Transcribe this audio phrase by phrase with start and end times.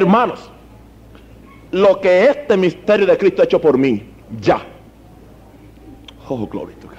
[0.00, 0.50] Hermanos,
[1.72, 4.02] lo que este misterio de Cristo ha hecho por mí,
[4.40, 4.62] ya.
[6.28, 6.90] Oh, gloria God.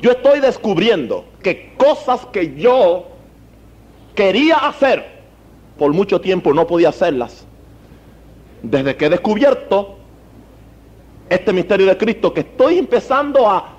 [0.00, 3.06] Yo estoy descubriendo que cosas que yo
[4.14, 5.04] quería hacer,
[5.78, 7.46] por mucho tiempo no podía hacerlas.
[8.62, 9.98] Desde que he descubierto
[11.28, 13.72] este misterio de Cristo, que estoy empezando a,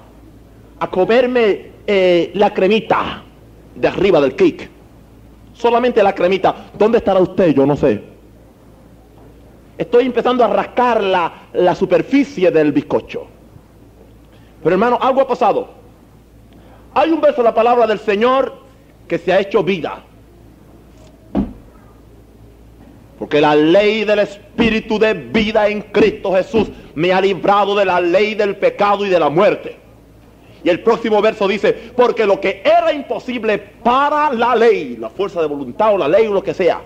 [0.80, 3.24] a comerme eh, la cremita
[3.76, 4.77] de arriba del cake.
[5.58, 6.56] Solamente la cremita.
[6.78, 7.54] ¿Dónde estará usted?
[7.54, 8.04] Yo no sé.
[9.78, 13.26] Estoy empezando a rascar la, la superficie del bizcocho.
[14.64, 15.70] Pero hermano, algo ha pasado.
[16.94, 18.54] Hay un verso de la palabra del Señor
[19.08, 20.04] que se ha hecho vida.
[23.18, 28.00] Porque la ley del Espíritu de vida en Cristo Jesús me ha librado de la
[28.00, 29.78] ley del pecado y de la muerte.
[30.68, 35.40] Y el próximo verso dice, porque lo que era imposible para la ley, la fuerza
[35.40, 36.82] de voluntad o la ley o lo que sea,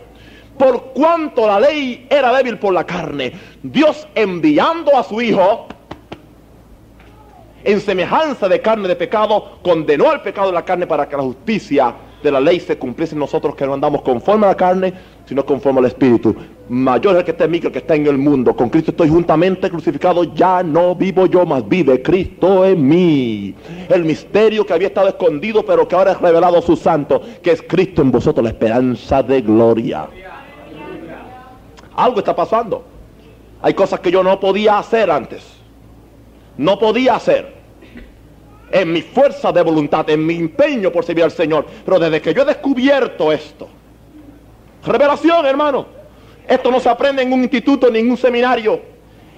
[0.56, 3.34] por cuanto la ley era débil por la carne,
[3.64, 5.66] Dios enviando a su Hijo
[7.64, 11.24] en semejanza de carne de pecado, condenó al pecado de la carne para que la
[11.24, 14.94] justicia de la ley se cumpliese en nosotros que no andamos conforme a la carne,
[15.32, 16.36] sino conforme al Espíritu.
[16.68, 18.54] Mayor es el que está en mí que el que está en el mundo.
[18.54, 23.56] Con Cristo estoy juntamente crucificado, ya no vivo yo, más vive Cristo en mí.
[23.88, 27.52] El misterio que había estado escondido, pero que ahora es revelado a su santo, que
[27.52, 30.10] es Cristo en vosotros, la esperanza de gloria.
[31.96, 32.84] Algo está pasando.
[33.62, 35.46] Hay cosas que yo no podía hacer antes.
[36.58, 37.54] No podía hacer
[38.70, 41.66] en mi fuerza de voluntad, en mi empeño por servir al Señor.
[41.86, 43.70] Pero desde que yo he descubierto esto,
[44.86, 45.86] revelación hermano,
[46.48, 48.92] esto no se aprende en un instituto ni en un seminario.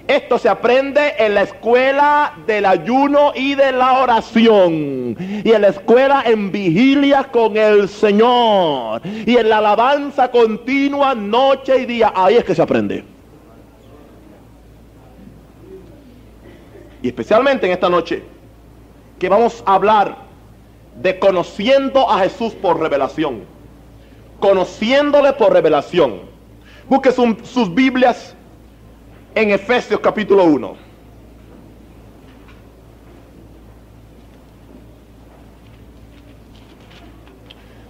[0.06, 5.16] Esto se aprende en la escuela del ayuno y de la oración.
[5.18, 9.00] Y en la escuela en vigilia con el Señor.
[9.04, 12.12] Y en la alabanza continua noche y día.
[12.14, 13.02] Ahí es que se aprende.
[17.00, 18.22] Y especialmente en esta noche
[19.18, 20.16] que vamos a hablar
[21.00, 23.53] de conociendo a Jesús por revelación.
[24.40, 26.20] Conociéndole por revelación.
[26.88, 28.34] Busque sus Biblias
[29.34, 30.76] en Efesios capítulo 1.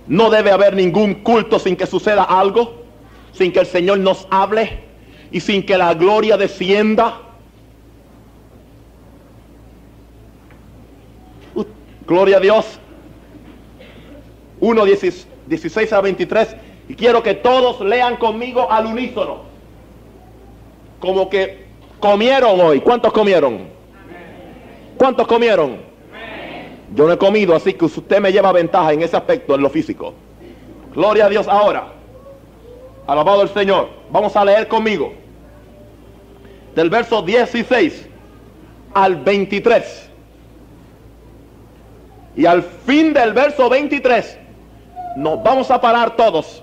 [0.07, 2.85] No debe haber ningún culto sin que suceda algo,
[3.33, 4.85] sin que el Señor nos hable
[5.31, 7.21] y sin que la gloria descienda.
[12.07, 12.79] Gloria a Dios.
[14.61, 14.85] 1,
[15.47, 16.57] 16 a 23.
[16.89, 19.43] Y quiero que todos lean conmigo al unísono.
[21.01, 21.65] Como que
[22.01, 22.81] comieron hoy.
[22.81, 23.69] ¿Cuántos comieron?
[24.97, 25.79] ¿Cuántos comieron?
[26.95, 29.71] Yo no he comido, así que usted me lleva ventaja en ese aspecto, en lo
[29.71, 30.15] físico.
[30.95, 31.93] Gloria a Dios ahora.
[33.07, 33.89] Alabado el Señor.
[34.11, 35.13] Vamos a leer conmigo.
[36.75, 38.07] Del verso 16
[38.95, 40.11] al 23.
[42.37, 44.44] Y al fin del verso 23
[45.17, 46.63] nos vamos a parar todos,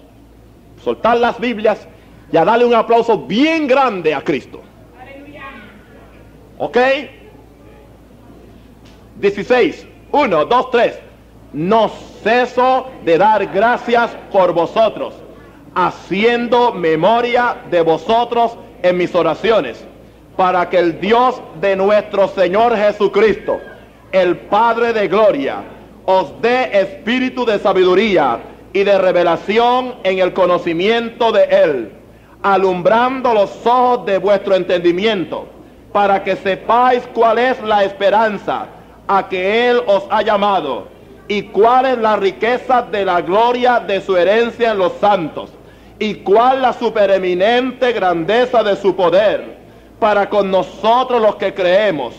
[0.83, 1.87] soltar las Biblias
[2.31, 4.61] y a darle un aplauso bien grande a Cristo.
[6.57, 6.77] ¿Ok?
[9.19, 9.87] 16.
[10.11, 10.99] 1, 2, 3.
[11.53, 11.89] No
[12.23, 15.13] ceso de dar gracias por vosotros,
[15.75, 19.83] haciendo memoria de vosotros en mis oraciones,
[20.37, 23.59] para que el Dios de nuestro Señor Jesucristo,
[24.11, 25.63] el Padre de gloria,
[26.11, 28.39] os dé espíritu de sabiduría
[28.73, 31.91] y de revelación en el conocimiento de Él,
[32.41, 35.47] alumbrando los ojos de vuestro entendimiento,
[35.93, 38.67] para que sepáis cuál es la esperanza
[39.07, 40.87] a que Él os ha llamado
[41.27, 45.49] y cuál es la riqueza de la gloria de su herencia en los santos
[45.99, 49.57] y cuál la supereminente grandeza de su poder
[49.99, 52.15] para con nosotros los que creemos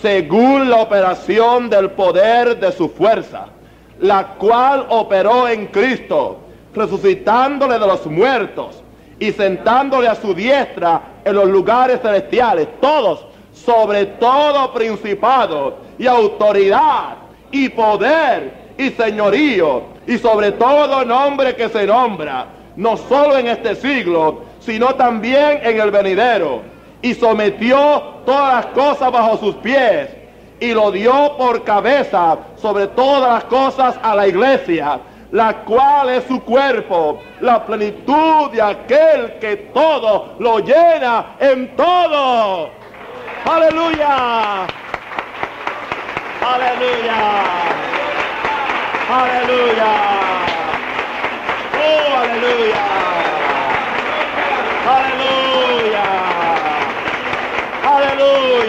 [0.00, 3.46] según la operación del poder de su fuerza,
[4.00, 6.40] la cual operó en Cristo,
[6.74, 8.82] resucitándole de los muertos
[9.18, 17.16] y sentándole a su diestra en los lugares celestiales, todos, sobre todo principado y autoridad
[17.50, 22.46] y poder y señorío y sobre todo nombre que se nombra,
[22.76, 26.73] no solo en este siglo, sino también en el venidero
[27.04, 30.08] y sometió todas las cosas bajo sus pies
[30.58, 36.24] y lo dio por cabeza sobre todas las cosas a la iglesia, la cual es
[36.24, 42.70] su cuerpo, la plenitud de aquel que todo lo llena en todo.
[43.44, 44.66] Aleluya.
[46.40, 47.18] Aleluya.
[49.10, 49.92] Aleluya.
[51.76, 53.03] Oh, aleluya.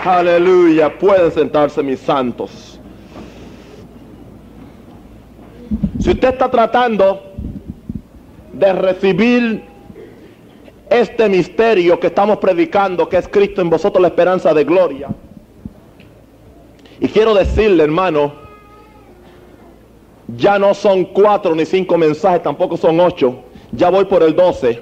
[0.04, 0.98] Aleluya.
[0.98, 2.80] Pueden sentarse mis santos.
[6.00, 7.22] Si usted está tratando
[8.52, 9.73] de recibir
[10.90, 15.08] este misterio que estamos predicando, que es Cristo en vosotros la esperanza de gloria.
[17.00, 18.32] Y quiero decirle, hermano,
[20.36, 23.40] ya no son cuatro ni cinco mensajes, tampoco son ocho.
[23.72, 24.80] Ya voy por el doce.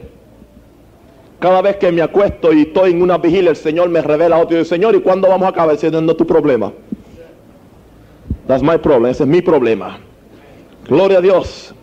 [1.39, 4.61] Cada vez que me acuesto y estoy en una vigilia, el Señor me revela otro.
[4.61, 6.73] Y Señor, ¿y cuándo vamos a acabar siendo tu problema?
[8.47, 9.99] That's my problem, ese es mi problema.
[10.87, 11.75] Gloria a Dios.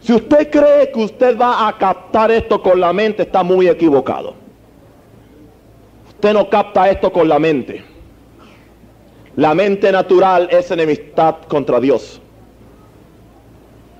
[0.00, 4.34] Si usted cree que usted va a captar esto con la mente, está muy equivocado.
[6.08, 7.84] Usted no capta esto con la mente.
[9.36, 12.20] La mente natural es enemistad contra Dios.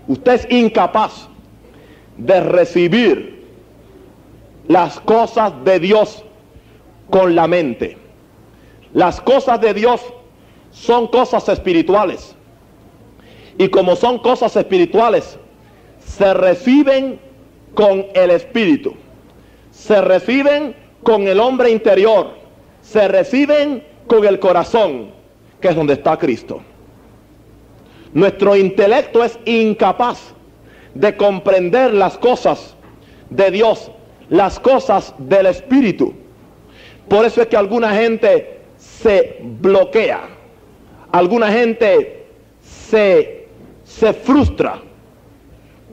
[0.08, 1.28] Usted es incapaz
[2.16, 3.44] de recibir
[4.68, 6.24] las cosas de Dios
[7.10, 7.98] con la mente.
[8.92, 10.00] Las cosas de Dios
[10.70, 12.34] son cosas espirituales.
[13.58, 15.38] Y como son cosas espirituales,
[16.06, 17.18] se reciben
[17.74, 18.94] con el espíritu,
[19.70, 22.30] se reciben con el hombre interior,
[22.80, 25.10] se reciben con el corazón,
[25.60, 26.60] que es donde está Cristo.
[28.14, 30.32] Nuestro intelecto es incapaz
[30.94, 32.76] de comprender las cosas
[33.28, 33.90] de Dios,
[34.30, 36.14] las cosas del Espíritu.
[37.08, 40.28] Por eso es que alguna gente se bloquea,
[41.12, 42.26] alguna gente
[42.62, 43.48] se,
[43.84, 44.80] se frustra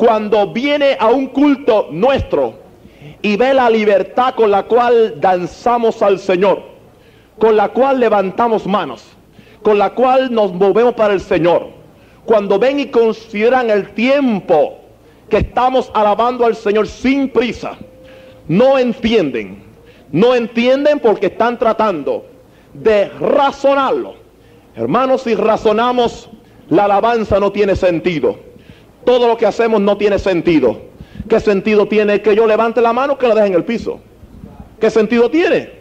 [0.04, 2.56] cuando viene a un culto nuestro
[3.22, 6.62] y ve la libertad con la cual danzamos al Señor,
[7.40, 9.02] con la cual levantamos manos,
[9.62, 11.70] con la cual nos movemos para el Señor,
[12.26, 14.78] cuando ven y consideran el tiempo
[15.30, 17.78] que estamos alabando al Señor sin prisa,
[18.50, 19.64] no entienden,
[20.12, 22.26] no entienden porque están tratando
[22.74, 24.16] de razonarlo.
[24.76, 26.30] Hermanos, si razonamos,
[26.68, 28.52] la alabanza no tiene sentido
[29.06, 30.82] todo lo que hacemos no tiene sentido.
[31.28, 34.00] ¿Qué sentido tiene que yo levante la mano que la deje en el piso?
[34.80, 35.72] ¿Qué sentido tiene?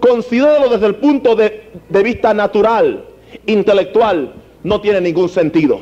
[0.00, 3.04] Considéralo desde el punto de, vista natural,
[3.46, 5.80] intelectual, no tiene ningún sentido.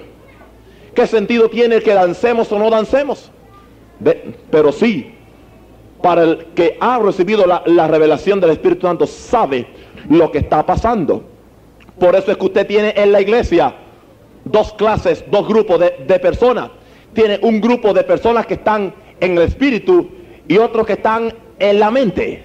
[0.94, 3.31] ¿Qué sentido tiene que dancemos o no dancemos?
[4.50, 5.14] pero sí,
[6.02, 9.66] para el que ha recibido la, la revelación del Espíritu Santo, sabe
[10.10, 11.25] lo que está pasando.
[11.98, 13.75] Por eso es que usted tiene en la iglesia
[14.44, 16.70] dos clases, dos grupos de, personas.
[17.12, 20.08] Tiene un grupo de personas que están en el espíritu
[20.46, 22.44] y otros que están en la mente.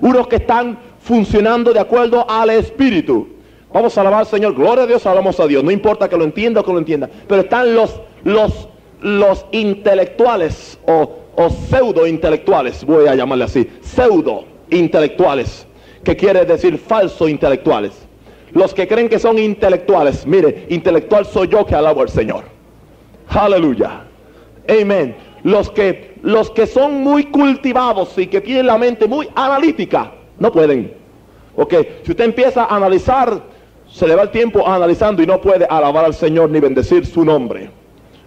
[0.00, 3.28] Unos que están funcionando de acuerdo al espíritu.
[3.72, 4.54] Vamos a alabar al Señor.
[4.54, 5.64] Gloria a Dios, alabamos a Dios.
[5.64, 7.08] No importa que lo entienda o que lo entienda.
[7.26, 8.68] Pero están los, los,
[9.00, 12.84] los intelectuales o, o pseudo intelectuales.
[12.84, 13.68] Voy a llamarle así.
[13.80, 15.66] Pseudo intelectuales.
[16.04, 18.09] Que quiere decir falso intelectuales.
[18.52, 22.44] Los que creen que son intelectuales, mire, intelectual soy yo que alabo al Señor.
[23.28, 24.04] Aleluya.
[24.68, 25.16] Amén.
[25.42, 30.52] Los que, los que son muy cultivados y que tienen la mente muy analítica, no
[30.52, 30.94] pueden.
[31.56, 33.42] Ok, si usted empieza a analizar,
[33.88, 37.24] se le va el tiempo analizando y no puede alabar al Señor ni bendecir su
[37.24, 37.70] nombre.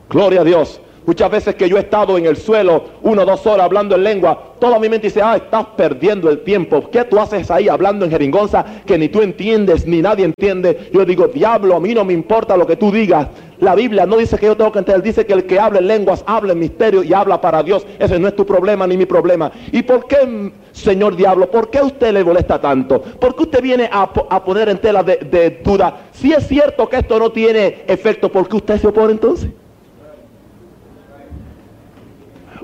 [0.10, 0.82] Gloria a Dios.
[1.06, 4.04] Muchas veces que yo he estado en el suelo una o dos horas hablando en
[4.04, 6.90] lengua, toda mi mente dice, ah, estás perdiendo el tiempo.
[6.90, 10.90] ¿Qué tú haces ahí hablando en jeringonza que ni tú entiendes ni nadie entiende?
[10.94, 13.28] Yo digo, diablo, a mí no me importa lo que tú digas.
[13.60, 15.88] La Biblia no dice que yo tengo que entender, dice que el que habla en
[15.88, 17.86] lenguas habla en misterio y habla para Dios.
[18.00, 19.52] Ese no es tu problema ni mi problema.
[19.74, 23.02] ¿Y por qué, señor diablo, por qué usted le molesta tanto?
[23.02, 24.12] ¿Por qué usted viene a,
[24.44, 26.08] poner en tela de, de duda?
[26.14, 29.50] Si es cierto que esto no tiene efecto, ¿por qué usted se opone entonces?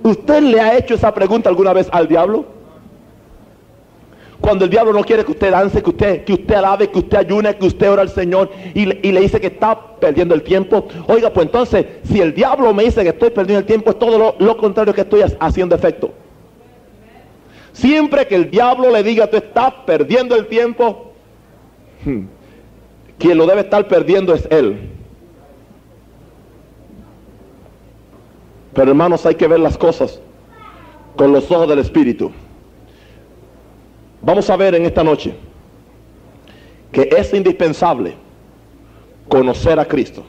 [0.04, 2.46] ¿Usted le ha hecho esa pregunta alguna vez al diablo?
[4.40, 7.18] Cuando el diablo no quiere que usted dance, que usted, que usted alabe, que usted
[7.18, 10.88] ayune, que usted ora al Señor y le, dice que está perdiendo el tiempo.
[11.08, 14.18] Oiga, pues entonces, si el diablo me dice que estoy perdiendo el tiempo, es todo
[14.18, 16.12] lo, lo contrario que estoy haciendo efecto.
[17.74, 21.12] Siempre que el diablo le diga, tú estás perdiendo el tiempo,
[22.06, 22.22] hmm,
[23.18, 24.99] quien lo debe estar perdiendo es él.
[28.74, 30.22] Pero hermanos, hay que ver las cosas
[31.16, 32.32] con los ojos del Espíritu.
[34.22, 35.34] Vamos a ver en esta noche
[36.92, 38.16] que es indispensable
[39.28, 40.24] conocer a Cristo.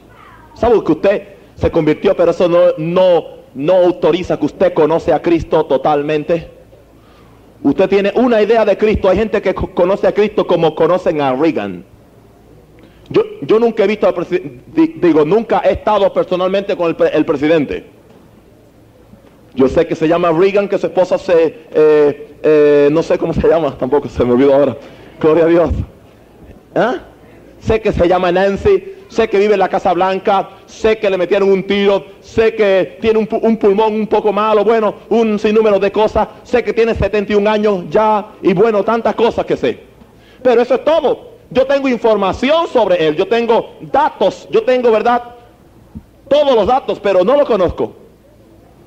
[0.53, 5.21] ¿Sabe que usted se convirtió, pero eso no, no, no autoriza que usted conoce a
[5.21, 6.61] Cristo totalmente?
[7.63, 9.09] usted tiene una idea de Cristo.
[9.09, 11.83] Hay gente que conoce a Cristo como conocen a Reagan.
[13.09, 14.61] Yo, yo nunca he visto al presidente,
[14.95, 17.85] digo, nunca he estado personalmente con el, presidente.
[19.53, 23.33] Yo sé que se llama Reagan, que su esposa se, eh, eh, no sé cómo
[23.33, 24.77] se llama, tampoco se me olvidó ahora.
[25.19, 25.69] Gloria a Dios.
[26.73, 26.95] ¿Ah?
[27.59, 31.17] Sé que se llama Nancy, sé que vive en la Casa Blanca, sé que le
[31.17, 35.77] metieron un tiro, sé que tiene un, un, pulmón un poco malo, bueno, un sinnúmero
[35.77, 39.79] de cosas, sé que tiene 71 años ya y bueno, tantas cosas que sé.
[40.41, 41.31] Pero eso es todo.
[41.51, 45.21] Yo tengo información sobre él, yo tengo datos, yo tengo, ¿verdad?
[46.29, 48.00] Todos los datos, pero no lo conozco.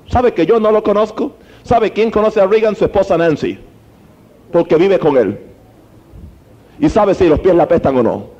[0.09, 1.33] ¿Sabe que yo no lo conozco?
[1.63, 2.77] ¿Sabe quién conoce a Reagan?
[2.77, 3.59] Su esposa Nancy.
[4.53, 5.39] Porque vive con él.
[6.79, 8.35] Y sabe si los pies la apestan o no.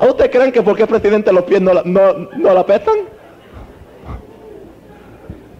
[0.00, 2.94] ¿A usted creen que porque es presidente los pies no, no, no la apestan?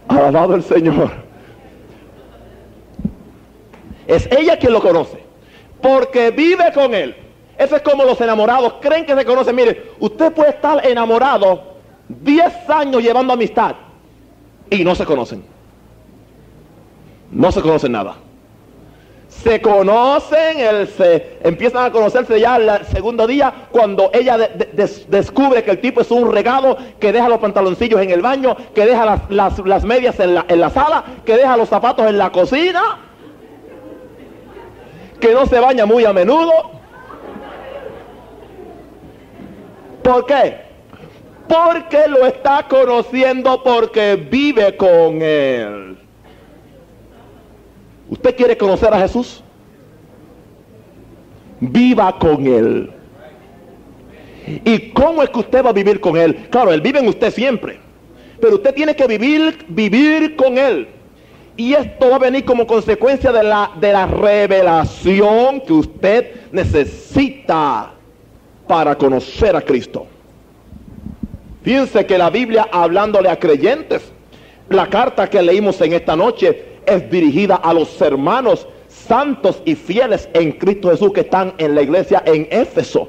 [0.07, 1.11] Alabado el Señor.
[4.07, 5.23] Es ella quien lo conoce.
[5.83, 7.15] Porque vive con él.
[7.59, 9.57] Eso es como los enamorados creen que se conocen.
[9.57, 11.75] Mire, usted puede estar enamorado
[12.09, 13.75] 10 años llevando amistad
[14.71, 15.45] y no se conocen.
[17.33, 18.15] No se conocen nada.
[19.29, 24.39] Se conocen, el, se, empiezan a conocerse ya el segundo día cuando ella
[25.09, 28.87] descubre que el tipo es un regado, que deja los pantaloncillos en el baño, que
[28.87, 33.09] deja las, medias en la, en la sala, que deja los zapatos en la cocina
[35.21, 36.78] que no se baña muy a menudo.
[40.09, 40.57] ¿Por qué?
[41.47, 45.99] Porque lo está conociendo porque vive con él.
[48.09, 49.45] ¿Usted quiere conocer a Jesús?
[51.61, 52.91] Viva con él.
[54.65, 56.49] ¿Y cómo es que usted va a vivir con él?
[56.49, 57.79] Claro, él vive en usted siempre.
[58.41, 60.89] Pero usted tiene que vivir, vivir con él.
[61.55, 67.93] Y esto va a venir como consecuencia de la, de la revelación que usted necesita
[68.69, 70.07] para conocer a Cristo.
[71.63, 74.13] Fíjense que la Biblia hablándole a creyentes,
[74.69, 80.29] la carta que leímos en esta noche es dirigida a los hermanos santos y fieles
[80.35, 83.09] en Cristo Jesús que están en la iglesia en Éfeso.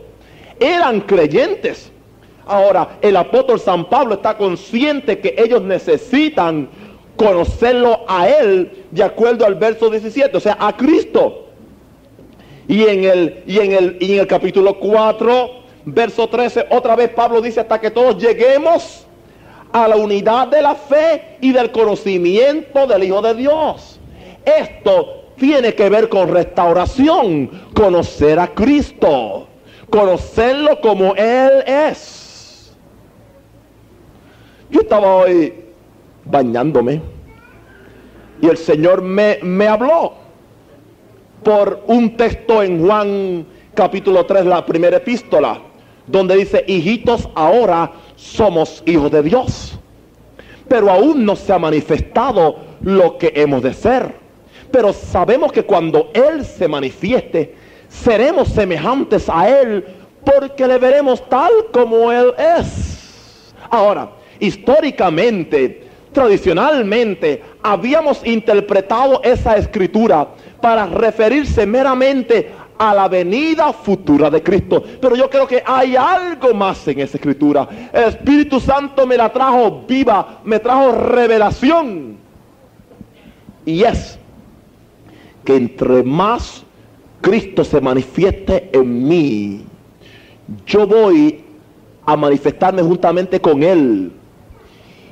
[0.60, 1.92] Eran creyentes.
[2.46, 6.70] Ahora, el apóstol San Pablo está consciente que ellos necesitan
[7.16, 11.49] conocerlo a Él de acuerdo al verso 17, o sea, a Cristo.
[12.70, 15.50] Y en el, y en el, y en el capítulo 4,
[15.86, 19.08] verso 13, otra vez Pablo dice hasta que todos lleguemos
[19.72, 24.00] a la unidad de la fe y del conocimiento del Hijo de Dios.
[24.46, 29.48] Esto tiene que ver con restauración, conocer a Cristo,
[29.90, 32.72] conocerlo como Él es.
[34.70, 35.56] Yo estaba hoy
[36.24, 37.02] bañándome.
[38.44, 40.29] Y el Señor me, me habló
[41.43, 45.62] por un texto en Juan capítulo 3, la primera epístola,
[46.08, 49.79] donde dice, hijitos, ahora somos hijos de Dios.
[50.67, 54.13] Pero aún no se ha manifestado lo que hemos de ser.
[54.72, 57.55] Pero sabemos que cuando Él se manifieste,
[57.88, 59.86] seremos semejantes a Él
[60.24, 63.53] porque le veremos tal como Él es.
[63.72, 70.27] Ahora, históricamente, Tradicionalmente habíamos interpretado esa escritura
[70.62, 74.84] para referirse meramente a la venida futura de Cristo.
[75.01, 77.68] Pero yo creo que hay algo más en esa escritura.
[77.92, 82.18] El Espíritu Santo me la trajo viva, me trajo revelación.
[83.66, 84.18] Y es
[85.44, 86.63] que entre más
[87.22, 89.66] Cristo se manifieste en mí,
[90.66, 91.44] yo voy
[92.06, 94.13] a manifestarme juntamente con Él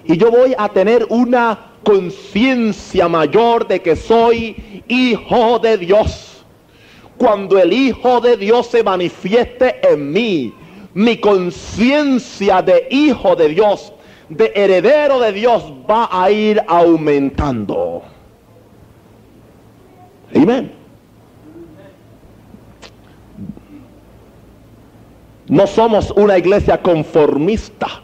[0.07, 6.45] y yo voy a tener una conciencia mayor de que soy hijo de Dios.
[7.17, 10.53] Cuando el Hijo de Dios se manifieste en mí,
[10.93, 13.91] mi conciencia de hijo de Dios,
[14.29, 18.03] de heredero de Dios, va a ir aumentando.
[20.35, 20.71] Amén.
[25.47, 28.03] No somos una iglesia conformista.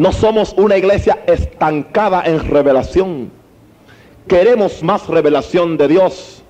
[0.00, 3.30] No somos una iglesia estancada en revelación.
[4.26, 6.42] Queremos más revelación de Dios,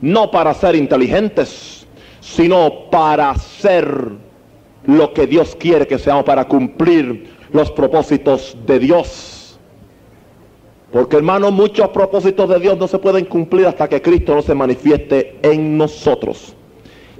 [0.00, 1.86] no para ser inteligentes,
[2.20, 4.12] sino para ser
[4.86, 9.58] lo que Dios quiere que seamos, para cumplir los propósitos de Dios.
[10.90, 14.54] Porque hermano, muchos propósitos de Dios no se pueden cumplir hasta que Cristo no se
[14.54, 16.54] manifieste en nosotros.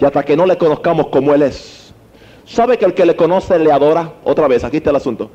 [0.00, 1.92] Y hasta que no le conozcamos como Él es.
[2.46, 4.14] ¿Sabe que el que le conoce le adora?
[4.24, 5.30] Otra vez, aquí está el asunto.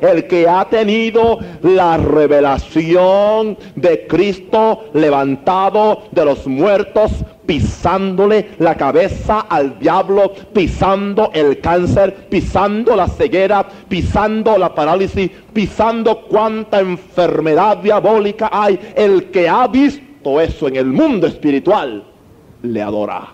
[0.00, 7.12] El que ha tenido la revelación de Cristo levantado de los muertos,
[7.46, 16.22] pisándole la cabeza al diablo, pisando el cáncer, pisando la ceguera, pisando la parálisis, pisando
[16.22, 18.78] cuánta enfermedad diabólica hay.
[18.94, 22.04] El que ha visto eso en el mundo espiritual,
[22.62, 23.28] le adora.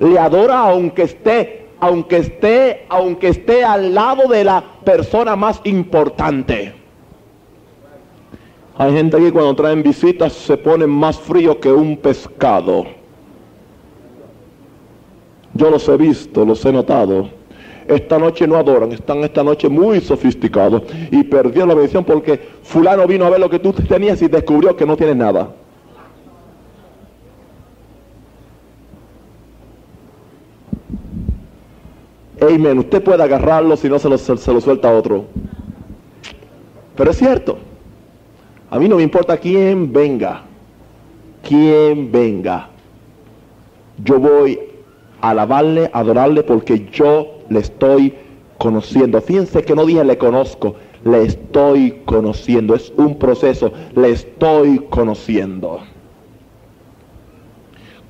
[0.00, 6.72] Le adora aunque esté aunque esté, aunque esté al lado de la persona más importante.
[8.78, 12.86] Hay gente aquí cuando traen visitas se pone más frío que un pescado.
[15.52, 17.28] Yo los he visto, los he notado.
[17.86, 23.06] Esta noche no adoran, están esta noche muy sofisticados y perdieron la bendición porque fulano
[23.06, 25.50] vino a ver lo que tú tenías y descubrió que no tienes nada.
[32.40, 32.78] Amen.
[32.78, 35.26] Usted puede agarrarlo si no se lo, suelta otro.
[36.96, 37.58] Pero es cierto.
[38.70, 40.42] A mí no me importa quién venga.
[41.46, 42.68] Quién venga.
[44.02, 44.58] Yo voy
[45.20, 48.14] a alabarle, a adorarle porque yo le estoy
[48.58, 49.20] conociendo.
[49.20, 50.74] Fíjense que no dije le conozco,
[51.04, 52.74] le estoy conociendo.
[52.74, 55.80] Es un proceso, le estoy conociendo.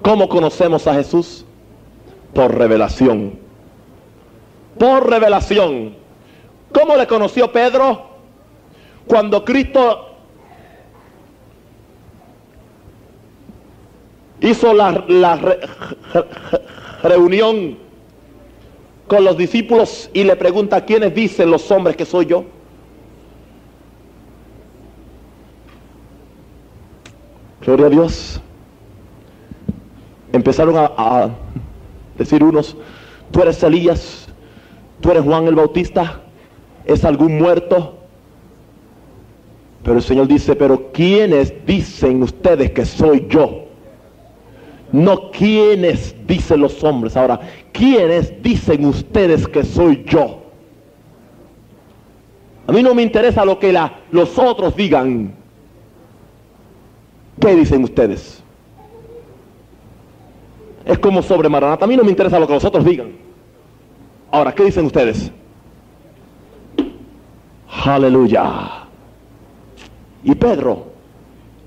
[0.01, 1.45] ¿Cómo conocemos a Jesús?
[2.33, 3.44] Por revelación
[4.79, 5.95] por revelación.
[6.73, 8.15] ¿Cómo le conoció Pedro?
[9.07, 10.15] Cuando Cristo
[14.41, 14.91] hizo la,
[17.03, 17.79] reunión
[19.07, 22.45] con los discípulos y le pregunta, ¿quiénes dicen los hombres que soy yo?
[27.61, 28.41] Gloria a Dios.
[30.33, 31.31] Empezaron a, a
[32.19, 32.77] decir unos,
[33.31, 34.24] tú eres Elías,
[35.01, 36.21] tú eres Juan el Bautista,
[36.85, 37.99] es algún muerto.
[39.83, 43.65] Pero el Señor dice, pero ¿quiénes dicen ustedes que soy yo?
[44.93, 47.17] No quiénes dicen los hombres.
[47.17, 47.41] Ahora,
[47.73, 50.43] ¿quiénes dicen ustedes que soy yo?
[52.67, 53.77] A mí no me interesa lo que
[54.11, 55.35] los otros digan.
[57.39, 58.43] ¿Qué dicen ustedes?
[60.87, 61.85] Es como sobre Maranata.
[61.85, 63.24] A mí no me interesa lo que los otros digan.
[64.35, 65.31] Ahora, ¿qué dicen ustedes?
[67.85, 68.43] Aleluya.
[70.25, 70.87] Y Pedro,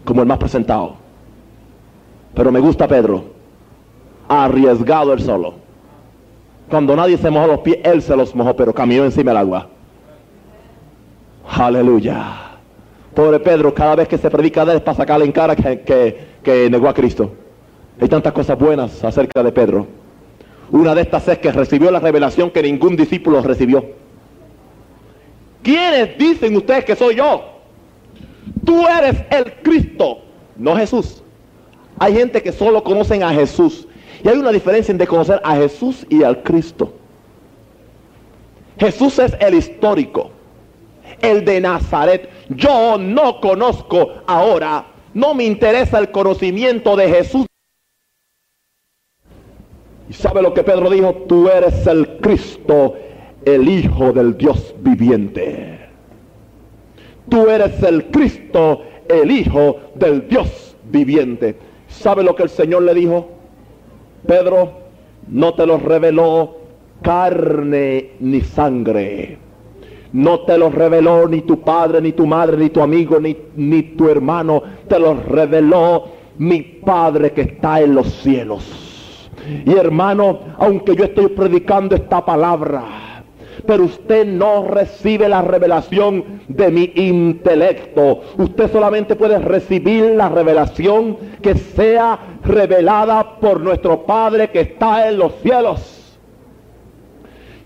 [0.03, 0.97] como el más presentado.
[2.33, 3.23] Pero me gusta Pedro.
[4.27, 5.53] Arriesgado él solo.
[6.69, 9.69] Cuando nadie se mojó los pies, él se los mojó, pero caminó encima del agua.
[11.49, 12.51] Aleluya.
[13.15, 16.89] Pobre Pedro, cada vez que se predica de él para sacarle en cara que negó
[16.89, 17.31] a Cristo.
[18.01, 19.87] Hay tantas cosas buenas acerca de Pedro.
[20.71, 23.85] Una de estas es que recibió la revelación que ningún discípulo recibió.
[25.63, 27.43] ¿Quiénes dicen ustedes que soy yo?
[28.65, 30.19] Tú eres el Cristo,
[30.57, 31.23] no Jesús.
[31.99, 33.87] Hay gente que solo conocen a Jesús.
[34.23, 36.93] Y hay una diferencia entre conocer a Jesús y al Cristo.
[38.79, 40.31] Jesús es el histórico,
[41.21, 42.29] el de Nazaret.
[42.49, 47.46] Yo no conozco ahora, no me interesa el conocimiento de Jesús
[50.09, 51.13] ¿Y sabe lo que Pedro dijo?
[51.27, 52.95] Tú eres el Cristo,
[53.45, 55.79] el Hijo del Dios viviente.
[57.29, 61.55] Tú eres el Cristo, el Hijo del Dios viviente.
[61.89, 63.29] ¿Sabe lo que el Señor le dijo?
[64.25, 64.71] Pedro,
[65.27, 66.57] no te lo reveló
[67.01, 69.37] carne ni sangre.
[70.13, 73.83] No te lo reveló ni tu padre, ni tu madre, ni tu amigo, ni, ni
[73.83, 74.63] tu hermano.
[74.87, 76.05] Te lo reveló
[76.37, 78.86] mi Padre que está en los cielos.
[79.65, 82.83] Y hermano, aunque yo estoy predicando esta palabra,
[83.65, 88.21] pero usted no recibe la revelación de mi intelecto.
[88.37, 95.17] Usted solamente puede recibir la revelación que sea revelada por nuestro Padre que está en
[95.17, 96.19] los cielos.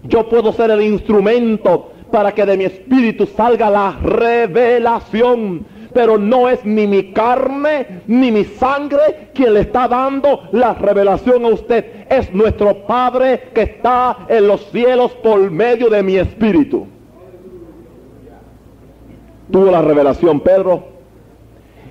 [0.03, 6.49] Yo puedo ser el instrumento para que de mi espíritu salga la revelación pero no
[6.49, 12.05] es ni mi carne ni mi sangre quien le está dando la revelación a usted.
[12.09, 16.87] Es nuestro Padre que está en los cielos por medio de mi espíritu.
[19.51, 20.83] Tuvo la revelación Pedro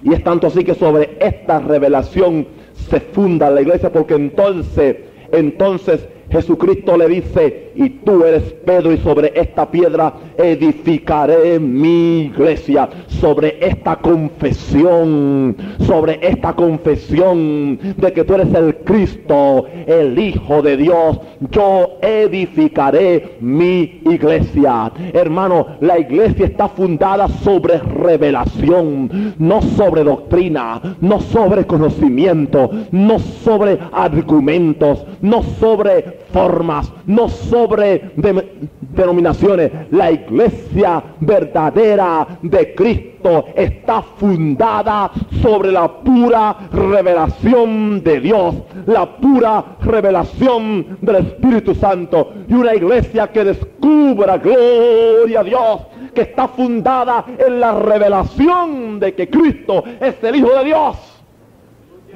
[0.03, 2.47] y es tanto así que sobre esta revelación
[2.89, 4.97] se funda la iglesia porque entonces,
[5.31, 12.89] entonces Jesucristo le dice, y tú eres Pedro y sobre esta piedra edificaré mi iglesia,
[13.09, 20.77] sobre esta confesión, sobre esta confesión de que tú eres el Cristo, el Hijo de
[20.77, 24.93] Dios, yo edificaré mi iglesia.
[25.13, 33.79] Hermano, la iglesia está fundada sobre revelación, no sobre doctrina, no sobre conocimiento, no sobre
[33.93, 39.71] argumentos, no sobre formas, no sobre denominaciones.
[39.91, 45.11] La iglesia verdadera de Cristo está fundada
[45.43, 48.55] sobre la pura revelación de Dios,
[48.87, 52.33] la pura revelación del Espíritu Santo.
[52.49, 55.81] Y una iglesia que descubra, gloria a Dios,
[56.15, 60.97] que está fundada en la revelación de que Cristo es el Hijo de Dios,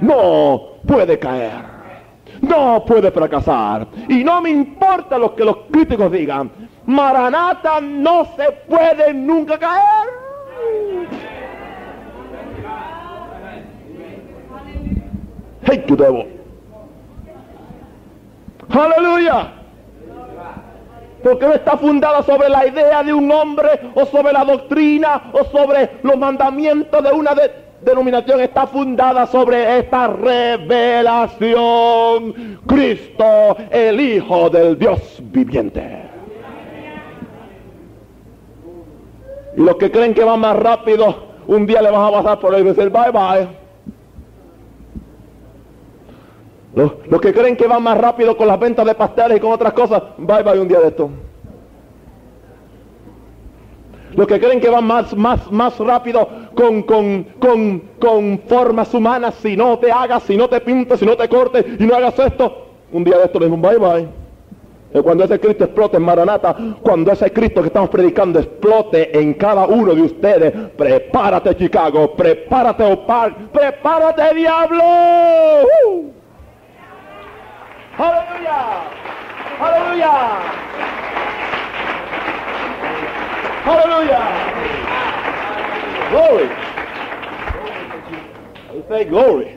[0.01, 1.74] no puede caer
[2.41, 3.87] no puede fracasar.
[4.09, 6.51] Y no me importa lo que los críticos digan.
[6.87, 10.09] Maranata no se puede nunca caer.
[15.67, 15.97] Hey, you.
[18.69, 19.53] Aleluya.
[21.23, 25.45] Porque no está fundada sobre la idea de un hombre o sobre la doctrina o
[25.45, 31.45] sobre los mandamientos de una de, denominación está fundada sobre esta revelación.
[32.67, 36.03] Cristo, el Hijo del Dios viviente.
[39.57, 41.15] Y los que creen que van más rápido,
[41.47, 43.47] un día le van a pasar por y decir bye bye.
[46.75, 49.53] Los, los, que creen que van más rápido con las ventas de pasteles y con
[49.53, 51.09] otras cosas, bye bye un día de esto.
[54.17, 59.35] Los que creen que van más, más, más rápido con, con, con, con formas humanas,
[59.37, 62.19] si no te hagas, si no te pintes, si no te cortes y no hagas
[62.19, 64.09] esto, un día de esto les un bye bye.
[65.03, 69.67] Cuando ese Cristo explote en Maranata, cuando ese Cristo que estamos predicando explote en cada
[69.67, 74.85] uno de ustedes, prepárate Chicago, prepárate Opal, prepárate diablo.
[75.89, 76.13] ¡Uh!
[77.99, 78.57] Aleluya,
[79.61, 80.11] aleluya.
[83.65, 84.21] Hallelujah.
[86.11, 86.49] Glory.
[88.75, 89.57] You say glory.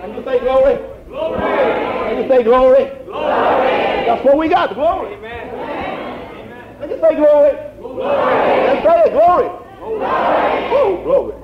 [0.00, 0.78] Can you say glory?
[1.06, 1.38] Glory.
[1.38, 2.84] Can you say glory?
[3.04, 4.04] Glory.
[4.06, 4.74] That's what we got.
[4.74, 5.14] Glory.
[5.14, 6.80] Amen.
[6.80, 7.52] Can you say glory?
[7.78, 8.02] Glory.
[8.02, 9.12] Let's say it.
[9.12, 9.48] Glory.
[9.78, 11.02] Glory.
[11.04, 11.34] glory.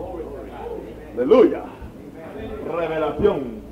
[1.14, 1.62] Aleluya.
[2.66, 3.62] Revelación.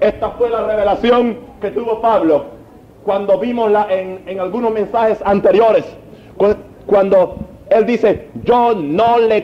[0.00, 2.44] Esta fue la revelación que tuvo Pablo
[3.02, 5.84] cuando vimos la, en, en algunos mensajes anteriores
[6.36, 6.71] cuando
[7.70, 9.42] él dice, yo no le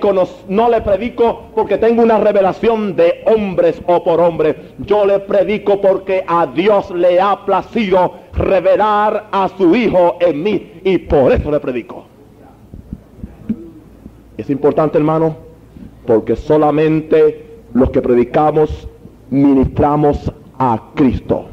[0.48, 4.57] no le predico porque tengo una revelación de hombres o por hombres.
[4.79, 10.81] Yo le predico porque a Dios le ha placido revelar a su Hijo en mí
[10.85, 12.05] y por eso le predico.
[14.37, 15.37] Es importante, hermano,
[16.07, 18.88] porque solamente los que predicamos
[19.31, 21.46] ministramos a Cristo.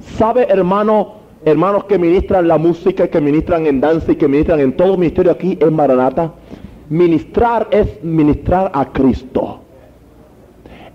[0.00, 1.15] ¿Sabe, hermano,
[1.46, 5.30] hermanos que ministran la música, que ministran en danza y que ministran en todo ministerio
[5.30, 6.34] aquí en Maranata,
[6.90, 9.60] ministrar es ministrar a Cristo.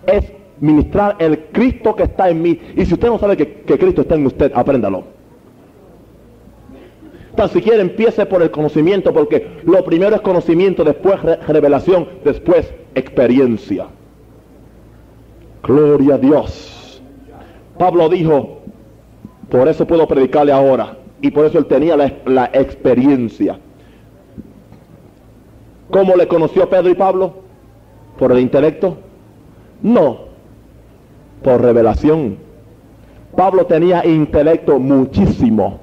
[0.05, 0.25] Es
[0.59, 2.59] ministrar el Cristo que está en mí.
[2.75, 5.05] Y si usted no sabe que, Cristo está en usted, apréndalo.
[7.35, 13.87] Tan siquiera empiece por el conocimiento, porque lo primero es conocimiento, después revelación, después experiencia.
[15.63, 17.01] Gloria a Dios.
[17.77, 18.60] Pablo dijo,
[19.51, 20.97] por eso puedo predicarle ahora.
[21.21, 23.59] Y por eso él tenía la, experiencia.
[25.91, 27.33] ¿Cómo le conoció Pedro y Pablo?
[28.17, 28.97] ¿Por el intelecto?
[29.83, 30.21] No,
[31.43, 32.37] por revelación.
[33.35, 35.79] Pablo tenía intelecto muchísimo.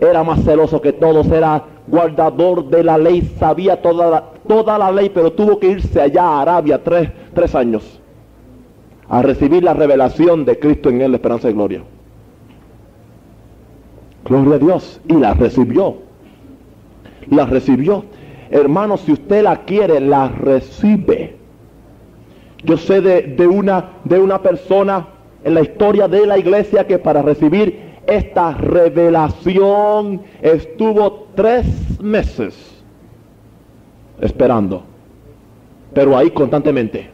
[0.00, 4.92] Era más celoso que todos, era guardador de la ley, sabía toda la, toda la
[4.92, 8.00] ley, pero tuvo que irse allá a Arabia tres, tres años
[9.08, 11.82] a recibir la revelación de Cristo en él, la esperanza y gloria.
[14.28, 15.00] Gloria a Dios.
[15.08, 15.96] Y la recibió.
[17.30, 18.04] La recibió.
[18.50, 21.36] Hermano, si usted la quiere, la recibe.
[22.64, 25.06] Yo sé de, una, de una persona
[25.44, 31.66] en la historia de la iglesia que para recibir esta revelación estuvo tres
[32.00, 32.82] meses
[34.20, 34.82] esperando.
[35.92, 37.10] Pero ahí constantemente.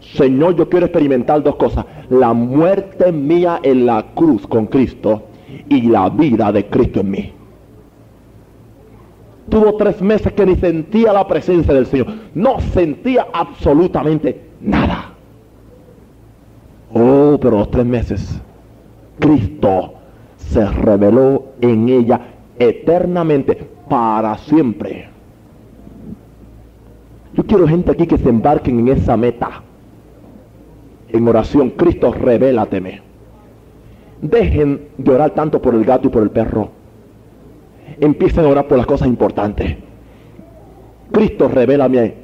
[0.00, 1.86] Señor, yo quiero experimentar dos cosas.
[2.10, 5.22] La muerte mía en la cruz con Cristo
[5.68, 7.32] y la vida de Cristo en mí.
[9.48, 12.06] Tuvo tres meses que ni sentía la presencia del Señor.
[12.34, 15.12] No sentía absolutamente nada.
[16.94, 18.40] Oh, pero los tres meses,
[19.18, 19.94] Cristo
[20.36, 22.20] se reveló en ella
[22.58, 25.08] eternamente, para siempre.
[27.34, 29.62] Yo quiero gente aquí que se embarquen en esa meta.
[31.08, 33.11] En oración, Cristo, revélateme.
[34.22, 36.70] Dejen de orar tanto por el gato y por el perro.
[38.00, 39.76] Empiecen a orar por las cosas importantes.
[41.10, 42.14] Cristo, revélame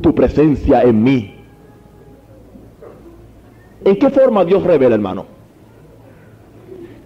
[0.00, 1.34] tu presencia en mí.
[3.84, 5.26] ¿En qué forma Dios revela, hermano?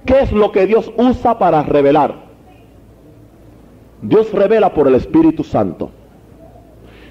[0.06, 2.14] ¿Qué es lo que Dios usa para revelar?
[4.00, 5.90] Dios revela por el Espíritu Santo.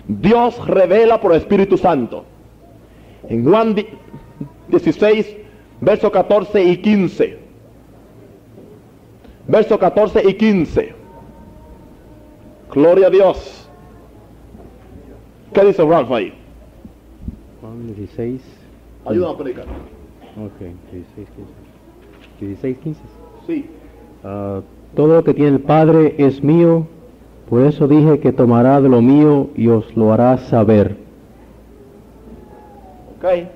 [0.07, 2.25] Dios revela por el Espíritu Santo.
[3.27, 3.75] En Juan
[4.69, 5.44] 16,
[5.81, 7.39] verso 14 y 15.
[9.47, 10.93] Verso 14 y 15.
[12.73, 13.69] Gloria a Dios.
[15.53, 16.33] ¿Qué dice Ralph ahí?
[17.61, 18.41] Juan 16.
[19.05, 19.65] Ayuda a predicar.
[19.65, 20.59] Ok,
[20.91, 21.65] 16, 15.
[22.41, 23.01] 16, 15.
[23.47, 23.69] Sí.
[24.23, 24.61] Ah,
[24.95, 26.87] todo lo que tiene el Padre es mío,
[27.49, 30.97] por eso dije que tomará de lo mío y os lo hará saber.
[33.17, 33.47] Ok.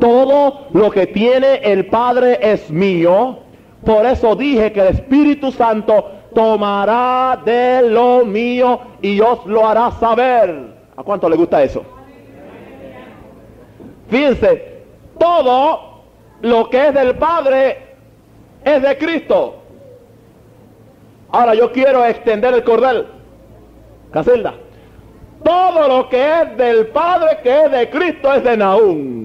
[0.00, 3.38] Todo lo que tiene el Padre es mío.
[3.84, 9.90] Por eso dije que el Espíritu Santo tomará de lo mío y os lo hará
[9.92, 10.74] saber.
[10.96, 11.84] ¿A cuánto le gusta eso?
[14.08, 14.82] Fíjense,
[15.18, 16.02] todo
[16.40, 17.78] lo que es del Padre
[18.64, 19.56] es de Cristo.
[21.30, 23.06] Ahora yo quiero extender el cordel.
[24.10, 24.54] Casilda.
[25.44, 29.19] Todo lo que es del Padre que es de Cristo es de Naúm.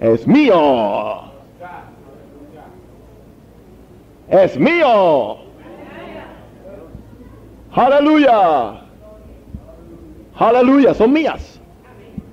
[0.00, 1.22] Es mío.
[4.28, 5.36] Es mío.
[7.72, 8.80] Aleluya.
[10.36, 10.94] Aleluya.
[10.94, 11.60] Son mías.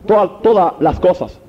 [0.05, 1.39] Todas, todas las cosas.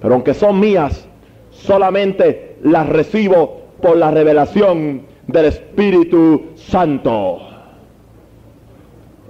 [0.00, 1.06] Pero aunque son mías,
[1.50, 7.38] solamente las recibo por la revelación del Espíritu Santo.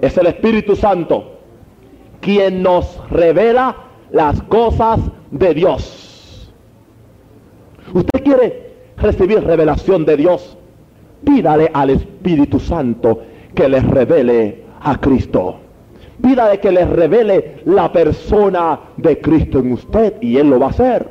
[0.01, 1.39] Es el Espíritu Santo
[2.21, 3.77] quien nos revela
[4.13, 6.53] las cosas de Dios.
[7.93, 10.57] Usted quiere recibir revelación de Dios,
[11.25, 13.23] pídale al Espíritu Santo
[13.55, 15.57] que le revele a Cristo.
[16.23, 20.71] Pídale que le revele la persona de Cristo en usted y Él lo va a
[20.71, 21.09] hacer.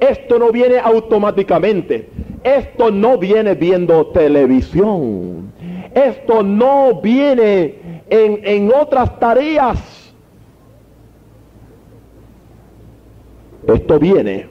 [0.00, 2.08] Esto no viene automáticamente.
[2.42, 5.52] Esto no viene viendo televisión.
[5.94, 10.01] Esto no viene en, en otras tareas.
[13.66, 14.46] Esto viene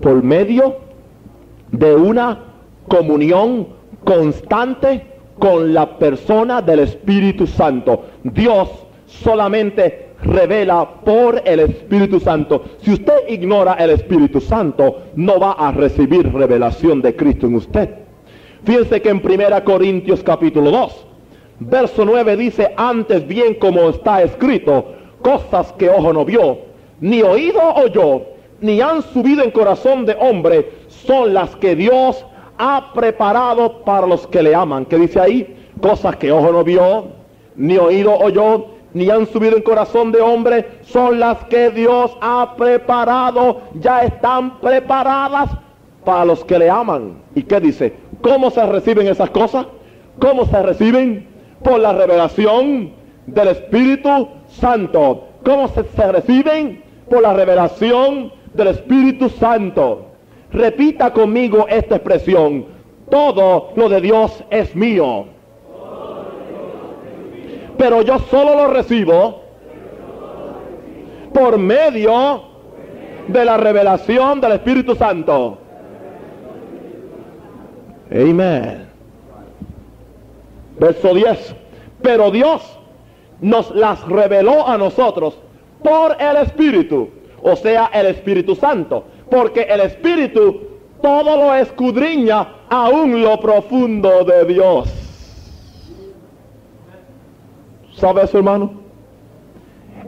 [0.00, 0.76] por medio
[1.72, 2.44] de una
[2.88, 3.68] comunión
[4.04, 5.04] constante
[5.38, 8.04] con la persona del Espíritu Santo.
[8.22, 8.68] Dios
[9.06, 12.64] solamente revela por el Espíritu Santo.
[12.80, 17.90] Si usted ignora el Espíritu Santo, no va a recibir revelación de Cristo en usted.
[18.64, 21.06] Fíjense que en 1 Corintios capítulo 2,
[21.60, 24.92] verso 9 dice, antes bien como está escrito,
[25.22, 26.58] cosas que ojo no vio,
[27.00, 28.22] ni oído oyó,
[28.60, 32.24] ni han subido en corazón de hombre, son las que Dios
[32.58, 34.86] ha preparado para los que le aman.
[34.86, 35.56] ¿Qué dice ahí?
[35.80, 37.08] Cosas que ojo no vio,
[37.54, 42.54] ni oído oyó, ni han subido en corazón de hombre, son las que Dios ha
[42.56, 45.50] preparado, ya están preparadas
[46.04, 47.18] para los que le aman.
[47.34, 47.92] ¿Y qué dice?
[48.22, 49.66] ¿Cómo se reciben esas cosas?
[50.18, 51.28] ¿Cómo se reciben?
[51.62, 52.92] Por la revelación
[53.26, 55.24] del Espíritu Santo.
[55.44, 56.85] ¿Cómo se, se reciben?
[57.08, 60.06] Por la revelación del Espíritu Santo.
[60.52, 62.66] Repita conmigo esta expresión.
[63.10, 65.26] Todo lo de Dios es mío.
[67.78, 69.42] Pero yo solo lo recibo
[71.32, 72.42] por medio
[73.28, 75.58] de la revelación del Espíritu Santo.
[78.10, 78.86] Amén.
[80.78, 81.54] Verso 10.
[82.02, 82.78] Pero Dios
[83.40, 85.38] nos las reveló a nosotros
[85.82, 87.10] por el Espíritu,
[87.42, 94.44] o sea, el Espíritu Santo, porque el Espíritu todo lo escudriña aún lo profundo de
[94.44, 94.88] Dios.
[97.94, 98.86] ¿Sabe eso, hermano?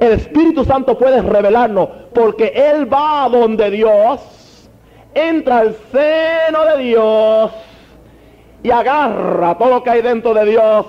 [0.00, 4.68] El Espíritu Santo puede revelarnos porque Él va a donde Dios,
[5.14, 7.50] entra al seno de Dios
[8.62, 10.86] y agarra todo lo que hay dentro de Dios.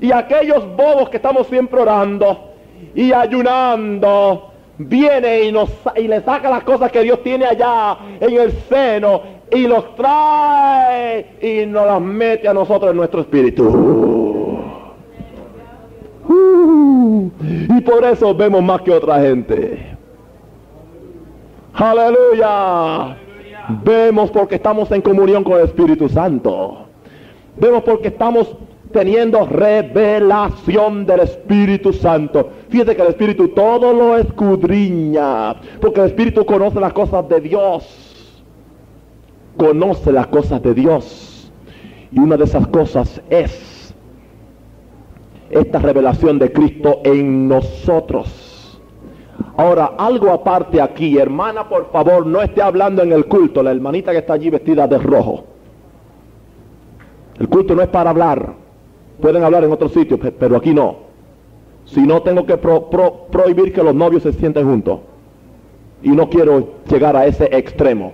[0.00, 2.52] Y aquellos bobos que estamos siempre orando
[2.94, 8.36] y ayunando, viene y, nos, y le saca las cosas que Dios tiene allá en
[8.36, 13.64] el seno y los trae y nos las mete a nosotros en nuestro espíritu.
[16.28, 19.96] Uh, y por eso vemos más que otra gente.
[21.72, 23.16] Aleluya.
[23.84, 26.86] Vemos porque estamos en comunión con el Espíritu Santo.
[27.56, 28.56] Vemos porque estamos
[28.92, 32.48] teniendo revelación del Espíritu Santo.
[32.68, 38.44] Fíjate que el Espíritu todo lo escudriña, porque el Espíritu conoce las cosas de Dios.
[39.56, 41.50] Conoce las cosas de Dios.
[42.12, 43.94] Y una de esas cosas es
[45.50, 48.80] esta revelación de Cristo en nosotros.
[49.56, 54.12] Ahora, algo aparte aquí, hermana, por favor, no esté hablando en el culto, la hermanita
[54.12, 55.44] que está allí vestida de rojo.
[57.38, 58.67] El culto no es para hablar.
[59.20, 61.08] Pueden hablar en otros sitios, pero aquí no.
[61.86, 65.00] Si no, tengo que prohibir que los novios se sienten juntos.
[66.02, 68.12] Y no quiero llegar a ese extremo.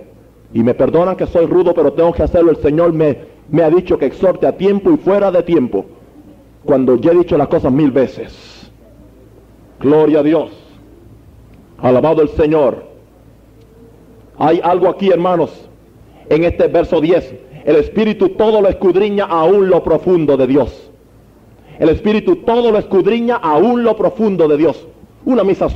[0.53, 2.51] Y me perdonan que soy rudo, pero tengo que hacerlo.
[2.51, 3.17] El Señor me,
[3.49, 5.85] me ha dicho que exhorte a tiempo y fuera de tiempo.
[6.63, 8.71] Cuando ya he dicho las cosas mil veces.
[9.79, 10.51] Gloria a Dios.
[11.77, 12.85] Alabado el Señor.
[14.37, 15.51] Hay algo aquí, hermanos,
[16.29, 17.35] en este verso 10.
[17.65, 20.84] El Espíritu todo lo escudriña aún lo profundo de Dios.
[21.79, 24.87] El Espíritu todo lo escudriña aún lo profundo de Dios.
[25.25, 25.67] Una misa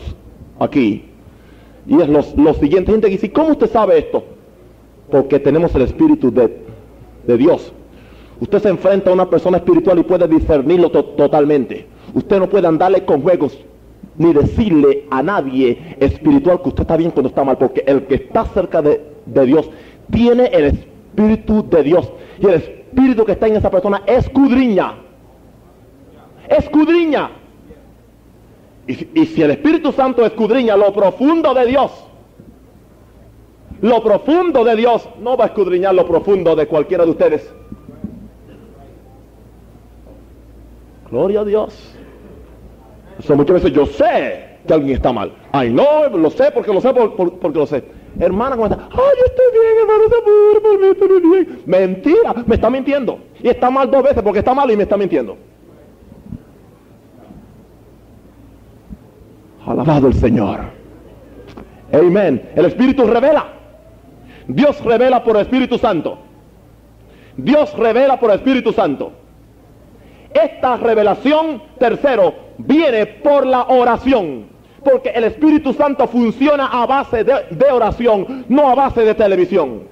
[0.60, 1.06] aquí.
[1.88, 2.92] Y es lo, siguiente.
[2.92, 4.24] Gente que dice, ¿cómo usted sabe esto?
[5.10, 6.62] Porque tenemos el Espíritu de,
[7.26, 7.74] de Dios.
[8.40, 11.88] Usted se enfrenta a una persona espiritual y puede discernirlo totalmente.
[12.14, 13.58] Usted no puede andarle con juegos
[14.18, 18.16] ni decirle a nadie espiritual que usted está bien cuando está mal, porque el que
[18.16, 19.70] está cerca de, de Dios
[20.12, 22.12] tiene el Espíritu de Dios.
[22.40, 24.96] Y el Espíritu que está en esa persona escudriña.
[26.50, 27.32] Escudriña.
[28.88, 31.92] Y, si el Espíritu Santo escudriña lo profundo de Dios,
[33.82, 37.54] lo profundo de Dios no va a escudriñar lo profundo de cualquiera de ustedes.
[41.12, 41.96] Gloria a Dios.
[43.20, 45.34] Eso muchas veces yo sé que alguien está mal.
[45.52, 47.84] Ay, no, lo sé porque lo sé porque lo sé.
[48.20, 48.88] Hermana, ¿cómo está?
[48.92, 51.62] Ay, yo estoy bien, hermano, se por mí, estoy bien.
[51.68, 53.20] Mentira, me está mintiendo.
[53.42, 55.38] Y está mal dos veces porque está mal y me está mintiendo.
[59.70, 60.62] Alabado el Señor.
[61.94, 62.50] Amén.
[62.56, 63.46] El Espíritu revela.
[64.48, 66.18] Dios revela por el Espíritu Santo.
[67.38, 69.12] Dios revela por el Espíritu Santo.
[70.34, 74.48] Esta revelación, tercero, viene por la oración.
[74.84, 79.84] Porque el Espíritu Santo funciona a base de, oración, no a base de televisión.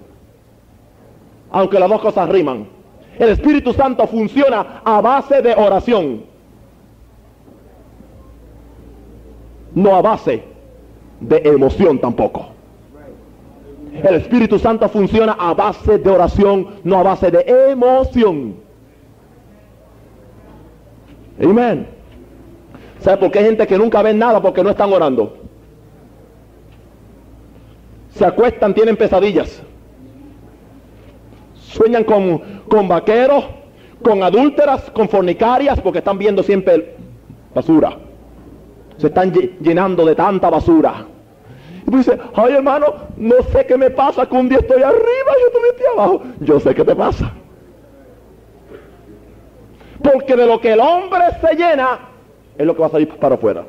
[1.51, 2.67] Aunque las dos cosas riman.
[3.19, 6.36] El Espíritu Santo funciona a base de oración.
[9.77, 10.41] No a base
[11.21, 12.47] de emoción tampoco.
[13.93, 18.55] El Espíritu Santo funciona a base de oración, no a base de emoción.
[21.39, 21.87] Amén.
[23.01, 24.41] ¿Sabe por qué hay gente que nunca ve nada?
[24.41, 25.37] Porque no están orando.
[28.15, 29.61] Se acuestan, tienen pesadillas.
[31.53, 33.45] Sueñan con, con vaqueros,
[34.01, 36.95] con adúlteras, con fornicarias, porque están viendo siempre
[37.53, 38.06] basura.
[38.97, 41.05] Se están llenando de tanta basura.
[41.85, 45.31] Y tú dices, ay hermano, no sé qué me pasa, que un día estoy arriba
[45.39, 46.21] y otro día estoy abajo.
[46.39, 47.31] Yo sé qué te pasa.
[50.03, 51.99] Porque de lo que el hombre se llena,
[52.57, 53.63] es lo que va a salir para afuera.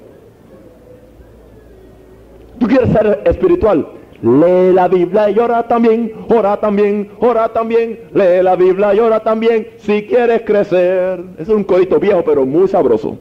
[2.58, 3.86] ¿Tú quieres ser espiritual?
[4.20, 9.20] Lee la Biblia y ora también, ora también, ora también, lee la Biblia y ora
[9.20, 11.24] también, si quieres crecer.
[11.38, 13.16] es un codito viejo, pero muy sabroso.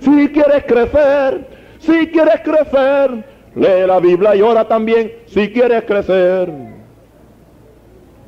[0.00, 1.46] Si quieres crecer,
[1.78, 6.52] si quieres crecer, lee la Biblia y ora también, si quieres crecer.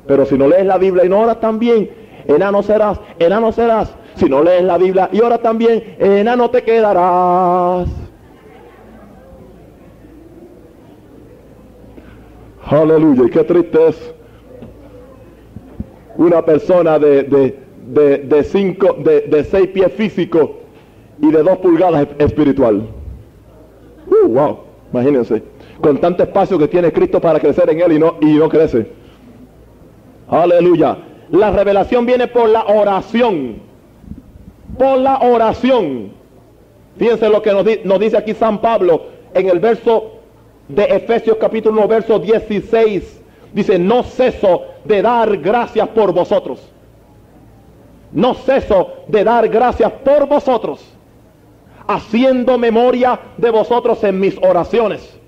[0.07, 1.89] Pero si no lees la Biblia y no oras también,
[2.27, 7.87] enano serás, enano serás, si no lees la Biblia y ahora también, enano te quedarás.
[12.65, 14.13] Aleluya, y qué triste es
[16.15, 20.62] una persona de, de, cinco, de, seis pies físico
[21.21, 22.87] y de dos pulgadas espiritual.
[24.07, 24.59] Uh, wow,
[24.91, 25.43] imagínense,
[25.81, 28.87] con tanto espacio que tiene Cristo para crecer en él y no, y no crece.
[30.27, 30.97] Aleluya.
[31.31, 33.73] La revelación viene por la oración
[34.77, 36.11] por la oración.
[36.97, 37.51] Fíjense lo que
[37.83, 40.11] nos, dice aquí San Pablo en el verso
[40.67, 43.21] de Efesios capítulo 1, verso 16.
[43.53, 46.59] Dice, no ceso de dar gracias por vosotros.
[48.11, 50.83] No ceso de dar gracias por vosotros,
[51.87, 55.19] haciendo memoria de vosotros en mis oraciones.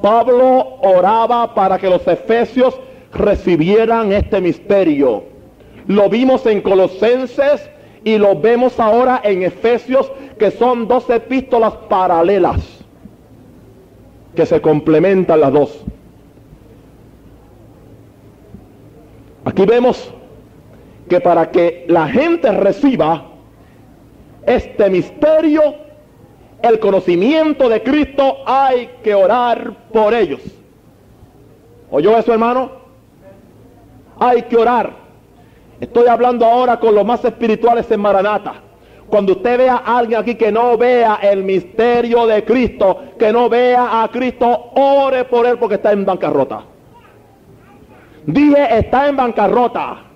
[0.00, 2.78] Pablo oraba para que los efesios
[3.12, 5.30] recibieran este misterio
[5.90, 7.68] lo vimos en Colosenses
[8.04, 12.76] y lo vemos ahora en Efesios, que son dos epístolas paralelas.
[14.36, 15.84] que se complementan las dos.
[19.44, 20.14] Aquí vemos
[21.08, 23.29] que para que la gente reciba
[24.46, 25.74] este misterio,
[26.62, 30.40] el conocimiento de Cristo, hay que orar por ellos.
[31.90, 32.70] ¿Oyó eso, hermano?
[34.18, 34.92] Hay que orar.
[35.80, 38.54] Estoy hablando ahora con los más espirituales en Maranata.
[39.08, 43.48] Cuando usted vea a alguien aquí que no vea el misterio de Cristo, que no
[43.48, 46.62] vea a Cristo, ore por él porque está en bancarrota.
[48.24, 50.09] Dije, está en bancarrota.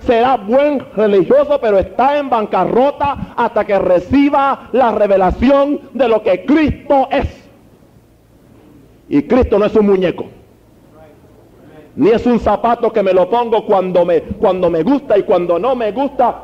[0.00, 6.44] Será buen religioso, pero está en bancarrota hasta que reciba la revelación de lo que
[6.44, 7.26] Cristo es.
[9.08, 10.26] Y Cristo no es un muñeco.
[11.96, 15.58] Ni es un zapato que me lo pongo cuando me, cuando me gusta y cuando
[15.58, 16.42] no me gusta.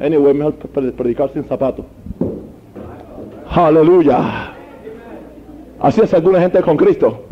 [0.00, 1.84] Anyway, mejor predicar sin zapato.
[3.50, 4.52] Aleluya.
[5.80, 7.27] Así es alguna gente con Cristo.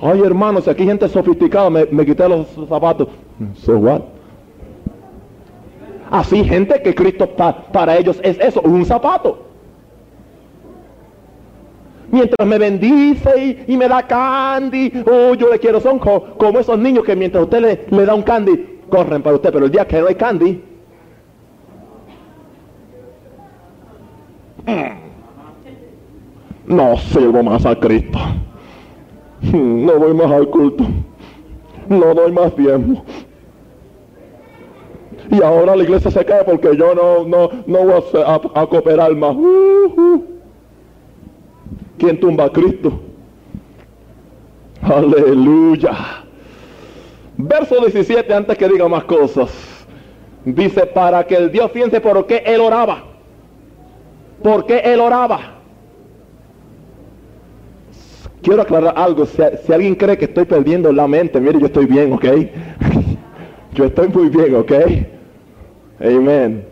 [0.00, 3.08] Ay, hermanos, aquí gente sofisticada, me, me quité los zapatos.
[3.54, 4.02] So what?
[6.10, 7.28] Así gente que Cristo
[7.72, 9.38] para ellos es eso, un zapato.
[12.10, 17.04] Mientras me bendice y, me da candy, oh, yo le quiero, son como esos niños
[17.04, 20.00] que mientras usted le, le da un candy, corren para usted, pero el día que
[20.00, 20.62] no hay candy,
[26.66, 28.18] no sirvo más a Cristo.
[29.52, 30.84] No voy más al culto.
[31.88, 33.02] No doy más tiempo.
[35.30, 39.36] Y ahora la iglesia se cae porque yo no, no, no voy a, cooperar más.
[41.98, 43.00] ¿Quién tumba a Cristo?
[44.82, 45.92] Aleluya.
[47.36, 49.50] Verso 17, antes que diga más cosas.
[50.44, 53.02] Dice, para que el Dios piense por qué él oraba.
[54.42, 55.54] ¿Por qué él oraba?
[58.44, 59.24] Quiero aclarar algo.
[59.24, 62.24] Si, alguien cree que estoy perdiendo la mente, mire, yo estoy bien, ¿ok?
[63.72, 64.72] yo estoy muy bien, ¿ok?
[65.98, 66.66] Amén.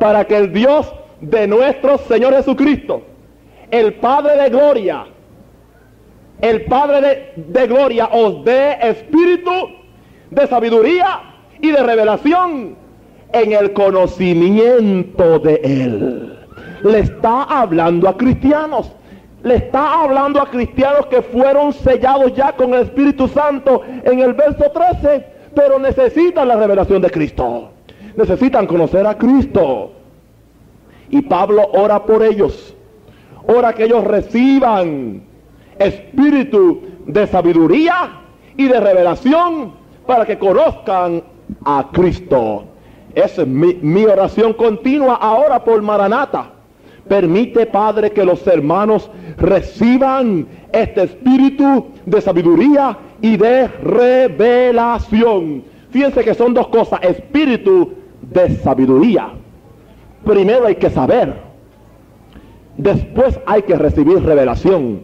[0.00, 0.90] Para que el Dios
[1.20, 3.02] de nuestro Señor Jesucristo,
[3.70, 5.04] el Padre de gloria,
[6.40, 7.00] el Padre
[7.36, 9.50] de, de gloria os dé espíritu
[10.30, 11.20] de sabiduría
[11.60, 12.76] y de revelación
[13.30, 16.38] en el conocimiento de Él.
[16.82, 18.90] Le está hablando a cristianos
[19.44, 24.32] le está hablando a cristianos que fueron sellados ya con el Espíritu Santo en el
[24.32, 27.68] verso 13, pero necesitan la revelación de Cristo.
[28.16, 29.92] Necesitan conocer a Cristo.
[31.10, 32.74] Y Pablo ora por ellos.
[33.46, 35.22] Ora que ellos reciban
[35.78, 38.20] espíritu de sabiduría
[38.56, 39.74] y de revelación
[40.06, 41.22] para que conozcan
[41.66, 42.64] a Cristo.
[43.14, 46.53] Esa es mi, oración continua ahora por Maranata.
[47.08, 55.64] Permite, Padre, que los hermanos reciban este espíritu de sabiduría y de revelación.
[55.90, 57.92] Fíjense que son dos cosas, espíritu
[58.22, 59.32] de sabiduría.
[60.24, 61.34] Primero hay que saber,
[62.76, 65.02] después hay que recibir revelación.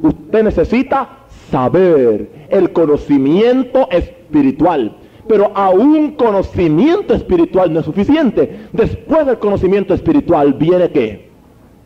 [0.00, 1.08] Usted necesita
[1.50, 4.96] saber el conocimiento espiritual.
[5.26, 8.68] Pero a un conocimiento espiritual no es suficiente.
[8.72, 11.27] Después del conocimiento espiritual viene qué?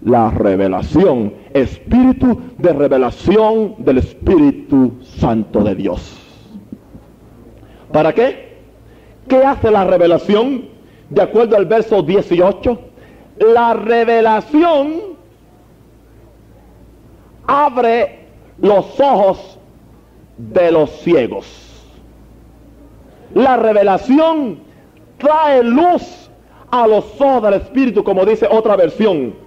[0.05, 6.19] La revelación, espíritu de revelación del Espíritu Santo de Dios.
[7.93, 8.57] ¿Para qué?
[9.29, 10.69] ¿Qué hace la revelación?
[11.11, 12.79] De acuerdo al verso 18,
[13.55, 14.95] la revelación
[17.47, 18.27] abre
[18.59, 19.59] los ojos
[20.37, 21.47] de los ciegos.
[23.35, 24.59] La revelación
[25.19, 26.31] trae luz
[26.71, 29.42] a los ojos del Espíritu, como dice otra versión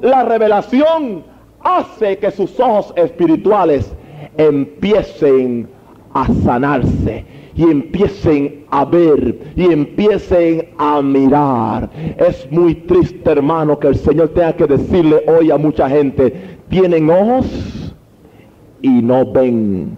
[0.00, 1.24] la revelación
[1.62, 3.92] hace que sus ojos espirituales
[4.36, 5.68] empiecen
[6.14, 7.24] a sanarse
[7.54, 11.90] y empiecen a ver y empiecen a mirar.
[12.16, 17.10] Es muy triste, hermano, que el Señor tenga que decirle hoy a mucha gente, tienen
[17.10, 17.94] ojos
[18.80, 19.96] y no ven.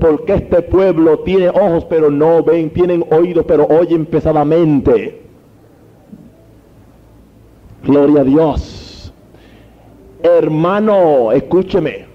[0.00, 5.20] Porque este pueblo tiene ojos pero no ven, tienen oídos pero oyen pesadamente.
[7.84, 8.91] Gloria a Dios.
[10.22, 12.06] Hermano, escúcheme.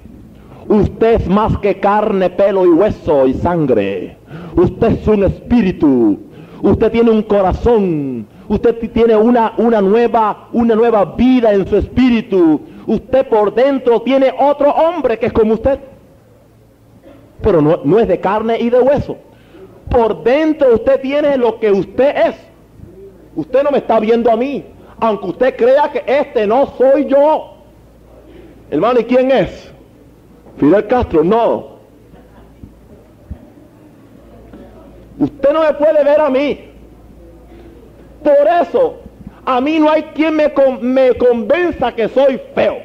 [0.67, 4.17] Usted es más que carne, pelo y hueso y sangre.
[4.55, 6.19] Usted es un espíritu.
[6.61, 8.27] Usted tiene un corazón.
[8.47, 12.61] Usted tiene una, una, nueva, una nueva vida en su espíritu.
[12.85, 15.79] Usted por dentro tiene otro hombre que es como usted.
[17.41, 19.17] Pero no, no es de carne y de hueso.
[19.89, 22.35] Por dentro usted tiene lo que usted es.
[23.35, 24.63] Usted no me está viendo a mí.
[24.99, 27.56] aunque usted crea que este no soy yo.
[28.69, 29.71] Hermano, ¿y quién es?
[30.57, 31.77] Fidel Castro, no.
[35.19, 36.59] Usted no me puede ver a mí.
[38.23, 38.97] Por eso,
[39.45, 40.51] a mí no hay quien me,
[40.81, 42.77] me convenza que soy feo.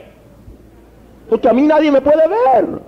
[1.28, 2.80] Porque a mí nadie me puede ver.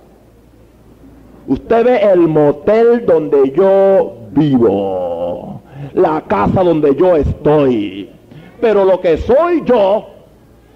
[1.47, 5.61] Usted ve el motel donde yo vivo.
[5.93, 8.09] La casa donde yo estoy.
[8.61, 10.07] Pero lo que soy yo,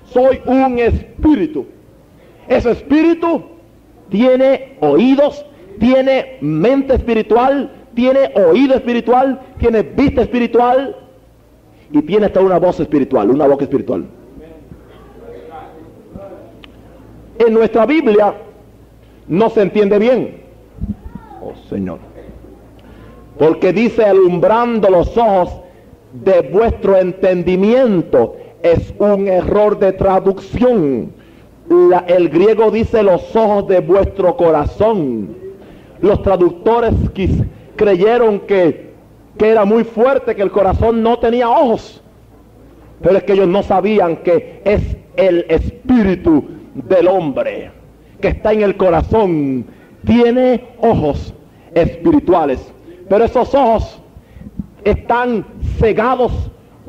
[0.06, 1.66] soy un espíritu.
[2.50, 3.44] Ese espíritu
[4.10, 5.46] tiene oídos,
[5.80, 10.96] tiene mente espiritual, tiene oído espiritual, tiene vista espiritual
[11.92, 14.06] y tiene hasta una voz espiritual, una boca espiritual.
[17.38, 18.34] En nuestra Biblia
[19.28, 20.42] no se entiende bien.
[21.42, 22.00] Oh Señor.
[23.38, 25.62] Porque dice alumbrando los ojos
[26.14, 28.36] de vuestro entendimiento.
[28.64, 31.14] Es un error de traducción.
[32.08, 35.36] El griego dice los ojos de vuestro corazón.
[36.02, 36.94] Los traductores
[37.76, 38.94] creyeron que,
[39.38, 42.02] que era muy fuerte, que el corazón no tenía ojos.
[43.02, 46.44] Pero es que ellos no sabían que es el espíritu
[46.74, 47.72] del hombre
[48.20, 49.66] que está en el corazón.
[50.06, 51.34] Tiene ojos
[51.74, 52.74] espirituales.
[53.08, 54.00] Pero esos ojos
[54.84, 55.46] están
[55.78, 56.32] cegados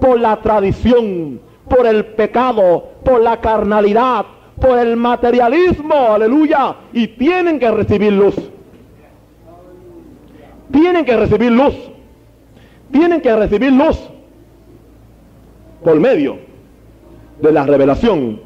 [0.00, 4.24] por la tradición, por el pecado, por la carnalidad,
[4.60, 8.36] por el materialismo, aleluya, y tienen que recibir luz
[10.70, 11.74] tienen que recibir luz.
[12.90, 13.98] Tienen que recibir luz
[15.84, 16.38] por medio
[17.40, 18.40] de la revelación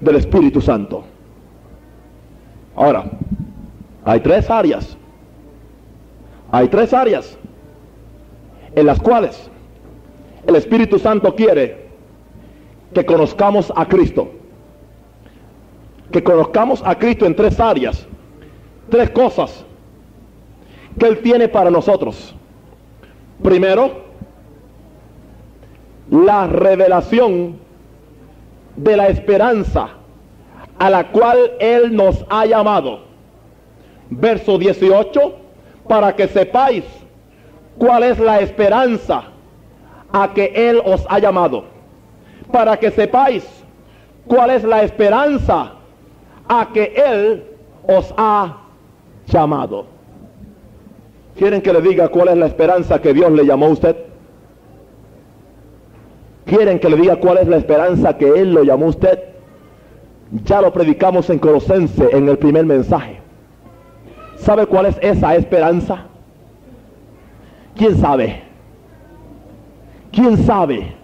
[0.00, 1.04] del Espíritu Santo.
[2.76, 3.10] Ahora,
[4.04, 4.96] hay tres áreas.
[6.50, 7.36] Hay tres áreas
[8.74, 9.50] en las cuales
[10.46, 11.84] el Espíritu Santo quiere
[12.92, 14.30] que conozcamos a Cristo.
[16.14, 18.06] Que conozcamos a Cristo en tres áreas.
[18.88, 19.64] Tres cosas
[20.96, 22.32] que Él tiene para nosotros.
[23.42, 24.04] Primero,
[26.12, 27.58] la revelación
[28.76, 29.88] de la esperanza
[30.78, 33.00] a la cual Él nos ha llamado.
[34.08, 35.20] Verso 18,
[35.88, 36.84] para que sepáis
[37.76, 39.24] cuál es la esperanza
[40.12, 41.64] a que Él os ha llamado.
[42.52, 43.44] Para que sepáis
[44.28, 45.73] cuál es la esperanza
[46.48, 47.44] a que Él
[47.86, 48.58] os ha
[49.26, 49.86] llamado.
[51.36, 53.96] ¿Quieren que le diga cuál es la esperanza que Dios le llamó a usted?
[56.44, 59.18] ¿Quieren que le diga cuál es la esperanza que Él lo llamó a usted?
[60.44, 63.20] Ya lo predicamos en Colosense en el primer mensaje.
[64.36, 66.06] ¿Sabe cuál es esa esperanza?
[67.76, 68.42] ¿Quién sabe?
[70.12, 70.94] ¿Quién sabe?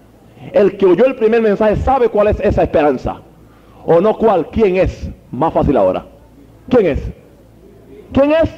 [0.53, 3.21] El que oyó el primer mensaje sabe cuál es esa esperanza.
[3.85, 4.49] ¿O no cuál?
[4.51, 5.11] ¿Quién es?
[5.31, 6.05] Más fácil ahora.
[6.69, 7.13] ¿Quién es?
[8.13, 8.51] ¿Quién es?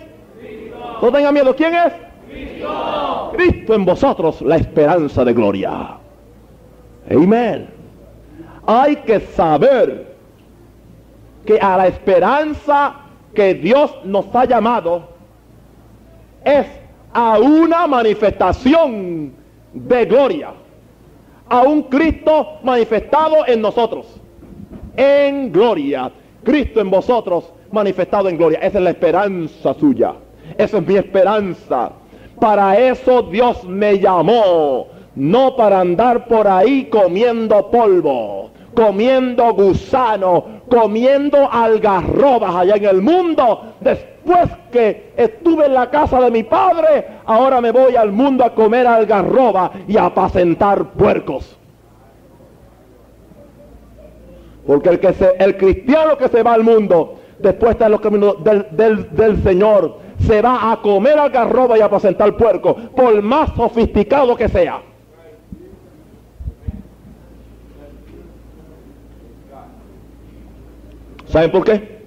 [1.00, 1.54] No tengan miedo.
[1.54, 1.92] ¿Quién es?
[2.28, 3.30] Cristo.
[3.34, 5.98] Cristo en vosotros, la esperanza de gloria.
[7.10, 7.68] Amén.
[8.66, 10.14] Hay que saber
[11.44, 12.94] que a la esperanza
[13.34, 15.08] que Dios nos ha llamado
[16.44, 16.66] es
[17.12, 19.34] a una manifestación
[19.72, 20.52] de gloria.
[21.48, 24.06] A un Cristo manifestado en nosotros.
[24.96, 26.10] En gloria.
[26.44, 28.58] Cristo en vosotros manifestado en gloria.
[28.60, 30.14] Esa es la esperanza suya.
[30.56, 31.92] Esa es mi esperanza.
[32.40, 34.88] Para eso Dios me llamó.
[35.14, 43.74] No para andar por ahí comiendo polvo, comiendo gusano, comiendo algarrobas allá en el mundo.
[43.80, 48.54] Después que estuve en la casa de mi padre, ahora me voy al mundo a
[48.54, 51.58] comer algarroba y a apacentar puercos.
[54.66, 58.00] Porque el, que se, el cristiano que se va al mundo, después está en los
[58.00, 63.20] caminos del, del, del Señor, se va a comer algarroba y a apacentar puerco, por
[63.22, 64.82] más sofisticado que sea.
[71.26, 72.02] ¿Saben por qué?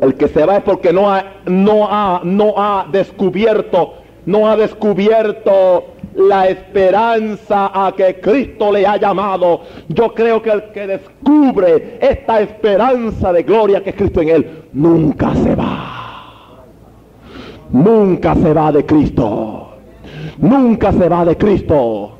[0.00, 4.56] El que se va es porque no ha, no ha, no ha descubierto, no ha
[4.56, 9.62] descubierto la esperanza a que Cristo le ha llamado.
[9.88, 15.34] Yo creo que el que descubre esta esperanza de gloria que Cristo en él, nunca
[15.34, 16.64] se va.
[17.70, 19.68] Nunca se va de Cristo.
[20.38, 22.12] Nunca se va de Cristo.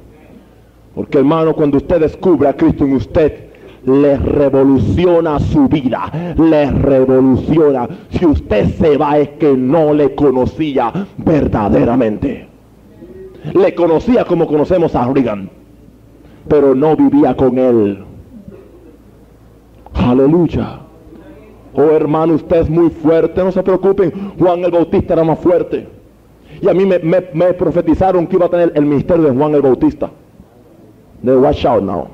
[0.94, 3.44] Porque hermano, cuando usted descubre a Cristo en usted,
[3.84, 7.86] le revoluciona su vida, le revoluciona.
[8.10, 12.53] Si usted se va es que no le conocía verdaderamente
[13.52, 15.50] le conocía como conocemos a Reagan.
[16.48, 18.04] pero no vivía con él.
[19.94, 20.80] Aleluya.
[21.74, 24.12] Oh hermano, usted es muy fuerte, no se preocupen.
[24.38, 25.88] Juan el Bautista era más fuerte.
[26.60, 29.62] Y a mí me, me profetizaron que iba a tener el ministerio de Juan el
[29.62, 30.10] Bautista.
[31.22, 32.08] De watch out now.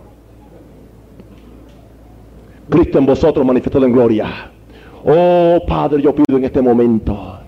[2.68, 4.50] Cristo en vosotros manifestado en gloria.
[5.04, 7.38] Oh Padre, yo pido en este momento.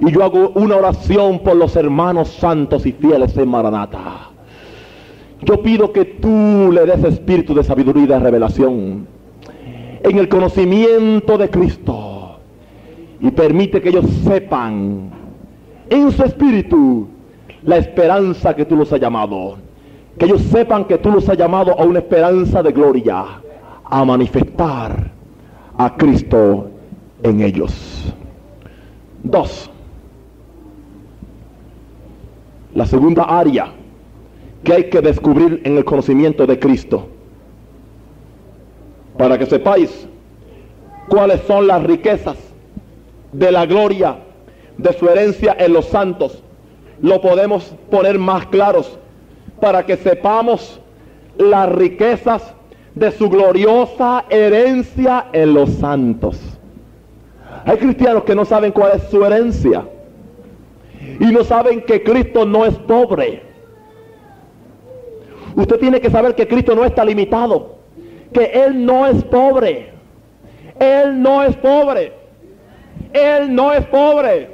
[0.00, 4.30] Y yo hago una oración por los hermanos santos y fieles en Maranata.
[5.42, 9.06] Yo pido que tú le des espíritu de sabiduría y de revelación
[10.02, 12.38] en el conocimiento de Cristo.
[13.20, 15.10] Y permite que ellos sepan
[15.88, 17.08] en su espíritu
[17.62, 19.56] la esperanza que tú los has llamado.
[20.18, 23.24] Que ellos sepan que tú los has llamado a una esperanza de gloria,
[23.84, 25.10] a manifestar
[25.76, 26.68] a Cristo
[27.22, 28.12] en ellos.
[29.22, 29.70] Dos.
[32.74, 33.72] La segunda área
[34.64, 37.06] que hay que descubrir en el conocimiento de Cristo.
[39.16, 40.08] Para que sepáis
[41.08, 42.36] cuáles son las riquezas
[43.32, 44.16] de la gloria
[44.78, 46.42] de su herencia en los santos.
[47.00, 48.98] Lo podemos poner más claros
[49.60, 50.80] para que sepamos
[51.38, 52.54] las riquezas
[52.94, 56.40] de su gloriosa herencia en los santos.
[57.64, 59.84] Hay cristianos que no saben cuál es su herencia
[61.20, 63.42] y no saben que Cristo no es pobre.
[65.56, 67.76] Usted tiene que saber que Cristo no está limitado,
[68.32, 69.92] que Él no es pobre.
[70.78, 72.12] Él no es pobre.
[73.12, 74.50] Él no es pobre.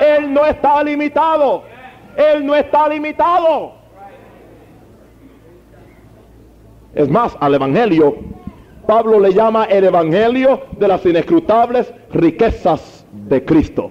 [0.00, 1.62] Él no está limitado.
[2.16, 3.74] Él no está limitado.
[6.94, 8.16] Es más, al Evangelio,
[8.86, 13.90] Pablo le llama el Evangelio de las inescrutables riquezas de Cristo.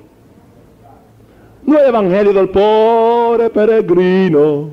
[1.65, 4.69] No el Evangelio del pobre peregrino.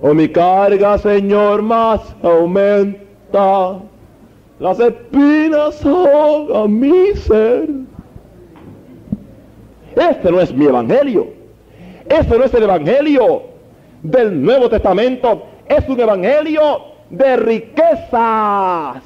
[0.00, 3.78] O mi carga, Señor, más aumenta.
[4.58, 7.68] Las espinas a mi ser.
[9.94, 11.28] Este no es mi evangelio.
[12.08, 13.42] Este no es el evangelio
[14.02, 15.44] del Nuevo Testamento.
[15.68, 19.02] Es un evangelio de riquezas.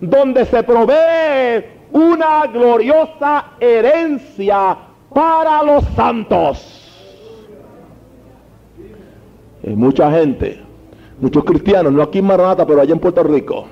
[0.00, 4.76] Donde se provee una gloriosa herencia
[5.12, 6.76] para los santos.
[9.66, 10.60] Hay mucha gente,
[11.20, 13.66] muchos cristianos, no aquí en Maranata, pero allá en Puerto Rico,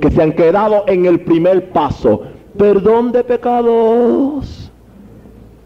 [0.00, 2.22] que se han quedado en el primer paso.
[2.58, 4.70] Perdón de pecados.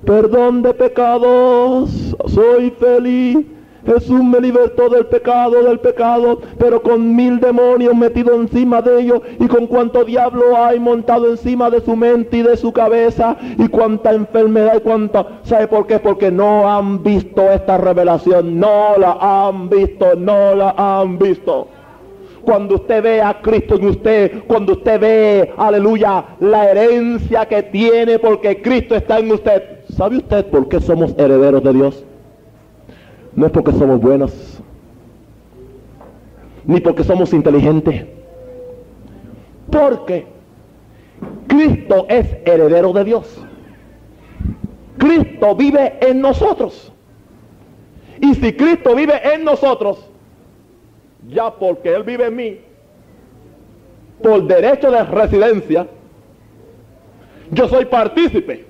[0.05, 2.17] Perdón de pecados.
[2.27, 3.55] Soy feliz.
[3.87, 9.20] Jesús me libertó del pecado, del pecado, pero con mil demonios metidos encima de ellos
[9.39, 13.68] y con cuánto diablo hay montado encima de su mente y de su cabeza y
[13.68, 15.41] cuánta enfermedad y cuánta...
[15.45, 15.99] ¿Sabe por qué?
[15.99, 21.68] Porque no han visto esta revelación, no la han visto, no la han visto
[22.47, 28.20] cuando usted ve a Cristo en usted, cuando usted ve, aleluya, la herencia que tiene
[28.20, 29.80] porque Cristo está en usted.
[29.91, 32.05] ¿Sabe usted por qué somos herederos de Dios?
[33.37, 34.32] No es porque somos buenos,
[36.64, 38.07] ni porque somos inteligentes.
[39.70, 40.26] Porque
[41.47, 43.43] Cristo es heredero de Dios.
[44.97, 46.93] Cristo vive en nosotros.
[48.20, 50.09] Y si Cristo vive en nosotros,
[51.28, 52.61] ya porque Él vive en mí,
[54.22, 55.87] por derecho de residencia,
[57.51, 58.64] yo soy partícipe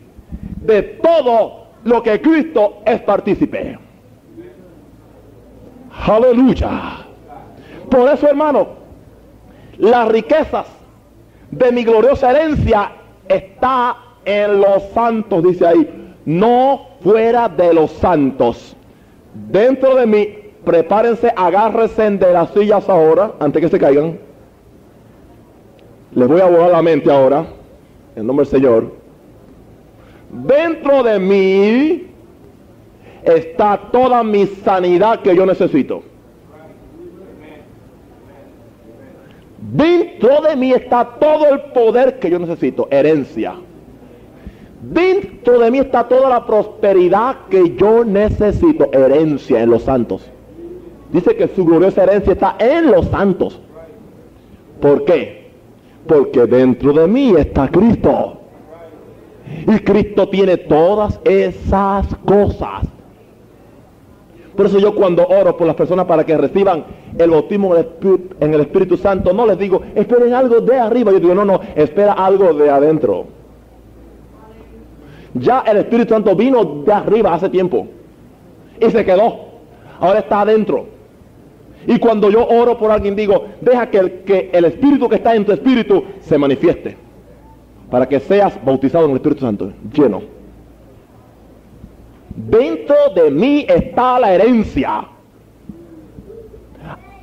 [0.61, 3.86] de todo lo que Cristo es partícipe.
[6.05, 7.07] Aleluya.
[7.91, 8.69] Por eso, hermano,
[9.79, 10.67] las riquezas
[11.51, 12.93] de mi gloriosa herencia
[13.29, 18.77] está en los santos, dice ahí, no fuera de los santos.
[19.35, 20.29] Dentro de mí
[20.65, 24.19] prepárense, agárrense de las sillas ahora, antes que se caigan.
[26.13, 27.47] Les voy a volar la mente ahora,
[28.17, 28.93] en nombre del Señor.
[30.31, 32.07] Dentro de mí
[33.27, 36.03] está toda mi sanidad que yo necesito.
[39.73, 43.55] Dentro de mí está todo el poder que yo necesito, herencia.
[44.81, 50.31] Dentro de mí está toda la prosperidad que yo necesito, herencia en los santos.
[51.11, 53.61] Dice que su gloriosa herencia está en los santos.
[54.81, 55.51] ¿Por qué?
[56.07, 58.41] Porque dentro de mí está Cristo.
[59.67, 62.87] Y Cristo tiene todas esas cosas.
[64.57, 66.85] Por eso yo cuando oro por las personas para que reciban
[67.19, 71.13] el bautismo en el Espíritu Santo, no les digo, esperen algo de arriba.
[71.13, 73.27] Yo digo, no, no, espera algo de adentro.
[75.35, 77.87] Ya el Espíritu Santo vino de arriba hace tiempo.
[78.81, 79.47] y se quedó.
[80.01, 80.87] Ahora está adentro.
[81.87, 85.35] Y cuando yo oro por alguien digo, deja que el, que el espíritu que está
[85.35, 86.97] en tu espíritu se manifieste.
[87.91, 90.36] Para que seas bautizado en el Espíritu Santo, lleno.
[92.37, 95.07] Dentro de mí está la herencia.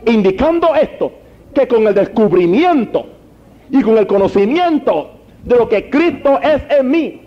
[0.06, 1.12] Indicando esto,
[1.54, 3.06] que con el descubrimiento
[3.70, 5.12] y con el conocimiento
[5.44, 7.22] de lo que Cristo es en mí,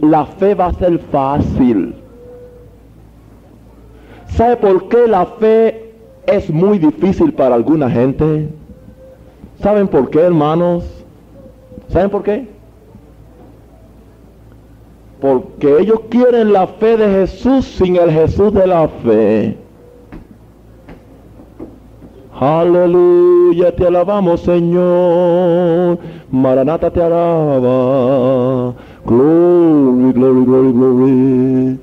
[0.00, 1.94] la fe va a ser fácil.
[4.28, 5.92] ¿Sabe por qué la fe
[6.26, 8.48] es muy difícil para alguna gente?
[9.60, 10.84] ¿Saben por qué, hermanos?
[11.88, 12.57] ¿Saben por qué?
[15.20, 19.56] Porque ellos quieren la fe de Jesús sin el Jesús de la fe.
[22.40, 25.98] Aleluya, te alabamos Señor.
[26.30, 28.74] Maranata te alaba.
[29.04, 31.80] Glory, glory, glory, glory.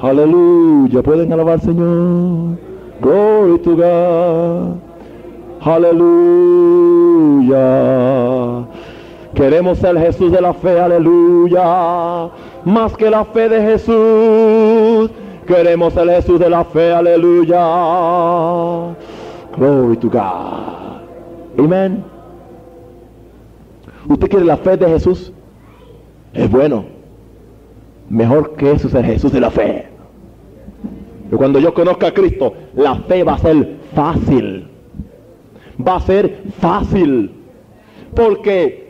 [0.00, 2.56] Aleluya, pueden alabar Señor.
[3.00, 4.76] Glory to God.
[5.60, 6.04] Aleluya.
[9.34, 12.30] Queremos ser Jesús de la fe, aleluya.
[12.64, 15.10] Más que la fe de Jesús.
[15.46, 17.58] Queremos ser Jesús de la fe, aleluya.
[19.56, 21.58] Glory to God.
[21.58, 22.04] Amén.
[24.08, 25.32] ¿Usted quiere la fe de Jesús?
[26.32, 26.84] Es bueno.
[28.08, 29.88] Mejor que eso es el Jesús de la fe.
[31.32, 34.68] Y cuando yo conozca a Cristo, la fe va a ser fácil.
[35.86, 37.32] Va a ser fácil.
[38.14, 38.83] Porque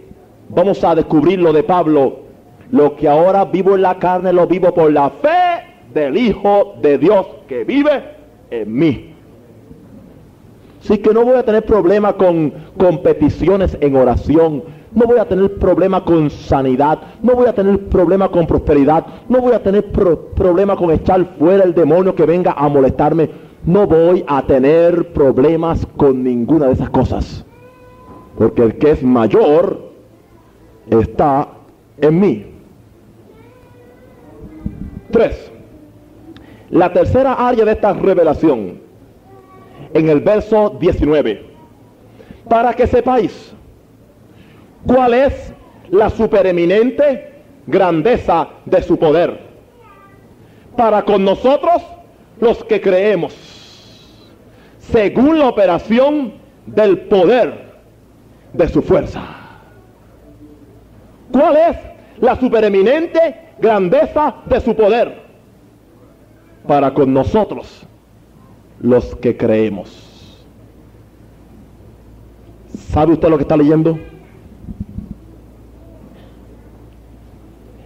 [0.54, 2.24] vamos a descubrir lo de Pablo.
[2.70, 6.98] Lo que ahora vivo en la carne lo vivo por la fe del Hijo de
[6.98, 8.02] Dios que vive
[8.50, 9.14] en mí.
[10.80, 14.64] Así que no voy a tener problema con competiciones en oración.
[14.92, 16.98] No voy a tener problema con sanidad.
[17.22, 19.06] No voy a tener problema con prosperidad.
[19.28, 23.30] No voy a tener problema con echar fuera el demonio que venga a molestarme.
[23.64, 27.46] No voy a tener problemas con ninguna de esas cosas.
[28.36, 29.93] Porque el que es mayor
[30.90, 31.48] está
[31.98, 32.46] en mí.
[35.10, 35.50] Tres.
[36.70, 38.80] La tercera área de esta revelación
[39.92, 41.46] en el verso 19.
[42.48, 43.54] Para que sepáis
[44.86, 45.52] cuál es
[45.90, 47.32] la supereminente
[47.66, 49.38] grandeza de su poder.
[50.76, 51.82] Para con nosotros
[52.40, 53.32] los que creemos,
[54.78, 56.34] según la operación
[56.66, 57.74] del poder
[58.52, 59.43] de su fuerza.
[61.34, 61.76] ¿Cuál es
[62.20, 63.18] la supereminente
[63.58, 65.20] grandeza de su poder?
[66.64, 67.84] Para con nosotros
[68.78, 70.46] los que creemos.
[72.68, 73.98] ¿Sabe usted lo que está leyendo?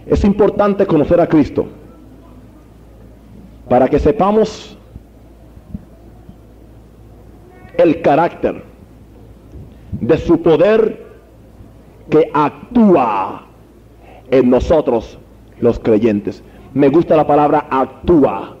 [0.05, 1.65] Es importante conocer a Cristo
[3.67, 4.77] para que sepamos
[7.79, 8.63] el carácter
[10.01, 11.08] de su poder
[12.09, 13.43] que actúa
[14.31, 15.17] en nosotros
[15.59, 16.43] los creyentes.
[16.73, 18.55] Me gusta la palabra actúa.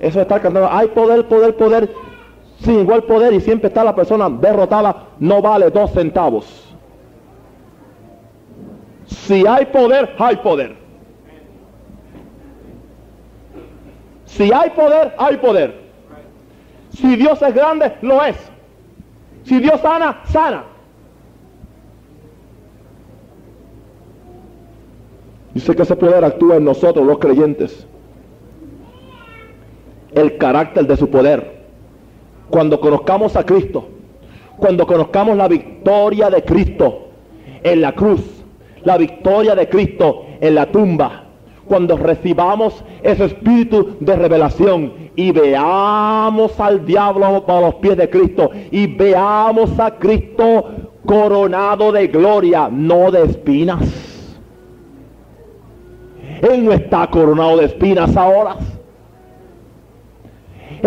[0.00, 1.94] Eso estar cantando, hay poder, poder, poder,
[2.58, 6.74] sin igual poder y siempre está la persona derrotada, no vale dos centavos.
[9.06, 10.76] Si hay poder, hay poder.
[14.24, 15.82] Si hay poder, hay poder.
[16.90, 18.36] Si Dios es grande, lo es.
[19.44, 20.64] Si Dios sana, sana.
[25.54, 27.86] Dice que ese poder actúa en nosotros, los creyentes
[30.14, 31.62] el carácter de su poder.
[32.50, 33.88] Cuando conozcamos a Cristo,
[34.58, 37.08] cuando conozcamos la victoria de Cristo
[37.62, 38.20] en la cruz,
[38.84, 41.24] la victoria de Cristo en la tumba,
[41.66, 48.50] cuando recibamos ese espíritu de revelación y veamos al diablo a los pies de Cristo
[48.70, 50.66] y veamos a Cristo
[51.06, 54.11] coronado de gloria, no de espinas.
[56.42, 58.56] Él no está coronado de espinas ahora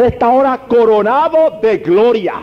[0.04, 2.34] está ahora coronado de gloria,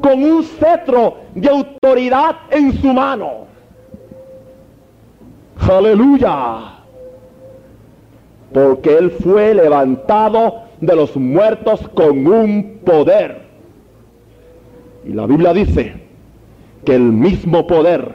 [0.00, 3.46] con un cetro de autoridad en su mano.
[5.58, 6.76] Aleluya.
[8.52, 13.42] Porque Él fue levantado de los muertos con un poder.
[15.04, 15.94] Y la Biblia dice
[16.84, 18.12] que el mismo poder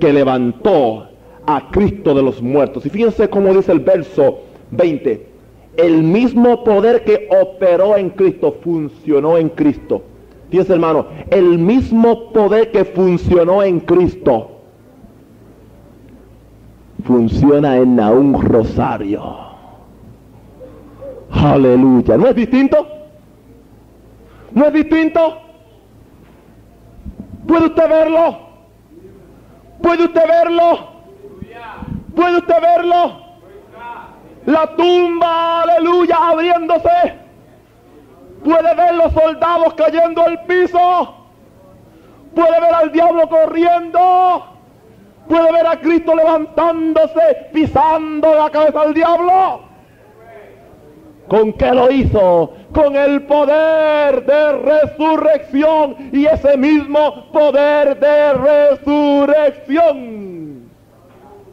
[0.00, 1.08] que levantó
[1.46, 2.86] a Cristo de los muertos.
[2.86, 4.40] Y fíjense cómo dice el verso
[4.70, 5.34] 20
[5.76, 10.02] el mismo poder que operó en Cristo, funcionó en Cristo.
[10.50, 14.50] Fíjense hermano, el mismo poder que funcionó en Cristo
[17.04, 19.22] funciona en un rosario.
[21.30, 22.16] Aleluya.
[22.16, 22.86] ¿No es distinto?
[24.52, 25.38] ¿No es distinto?
[27.46, 28.38] ¿Puede usted verlo?
[29.82, 30.93] ¿Puede usted verlo?
[32.14, 33.24] ¿Puede usted verlo?
[34.46, 37.14] La tumba, aleluya, abriéndose.
[38.44, 41.14] Puede ver los soldados cayendo al piso.
[42.34, 44.46] Puede ver al diablo corriendo.
[45.28, 49.62] Puede ver a Cristo levantándose, pisando la cabeza al diablo.
[51.28, 52.52] ¿Con qué lo hizo?
[52.74, 56.10] Con el poder de resurrección.
[56.12, 60.33] Y ese mismo poder de resurrección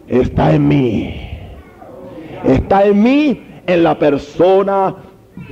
[0.07, 1.29] está en mí.
[2.43, 4.95] Está en mí, en la persona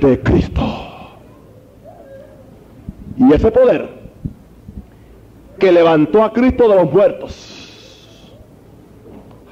[0.00, 0.62] de Cristo.
[3.16, 3.88] Y ese poder
[5.58, 8.32] que levantó a Cristo de los muertos.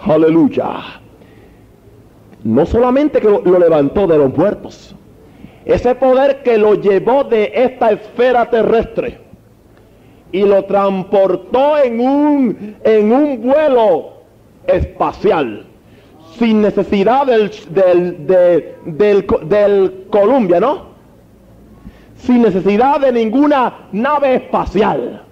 [0.00, 1.00] Aleluya
[2.44, 4.94] no solamente que lo, levantó de los muertos,
[5.64, 9.18] ese poder que lo llevó de esta esfera terrestre
[10.32, 14.17] y lo transportó en un, en un vuelo
[14.68, 15.66] espacial,
[16.38, 18.26] sin necesidad del, del,
[18.84, 20.88] del, del Columbia, ¿no?
[22.16, 25.22] Sin necesidad de ninguna nave espacial.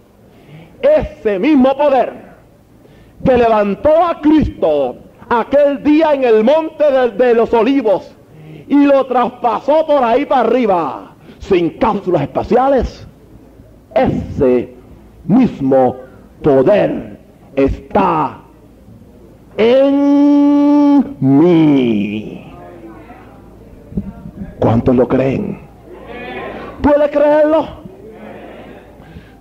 [0.81, 2.27] Ese mismo poder
[3.25, 4.97] que levantó a Cristo
[5.29, 6.85] aquel día en el monte
[7.17, 8.15] de, los olivos
[8.69, 13.07] y lo traspasó por ahí para arriba sin cápsulas espaciales.
[13.95, 14.75] Ese
[15.25, 15.97] mismo
[16.43, 17.19] poder
[17.55, 18.41] está
[19.57, 22.53] en mí.
[24.59, 25.61] ¿Cuántos lo creen?
[26.83, 27.67] ¿Puede creerlo?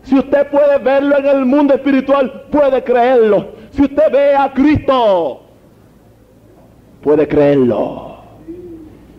[0.04, 3.48] Si usted puede verlo en el mundo espiritual, puede creerlo.
[3.72, 5.42] Si usted ve a Cristo,
[7.02, 8.18] puede creerlo.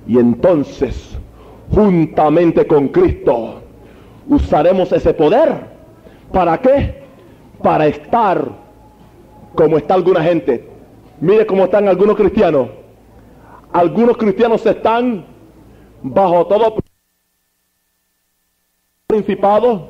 [0.07, 1.18] Y entonces,
[1.74, 3.62] juntamente con Cristo,
[4.28, 5.76] usaremos ese poder.
[6.32, 7.03] ¿Para qué?
[7.62, 8.49] Para estar
[9.55, 10.76] como está alguna gente.
[11.21, 12.69] Mire cómo están algunos cristianos.
[13.73, 15.27] Algunos cristianos están
[16.03, 16.77] bajo todo
[19.07, 19.89] principado,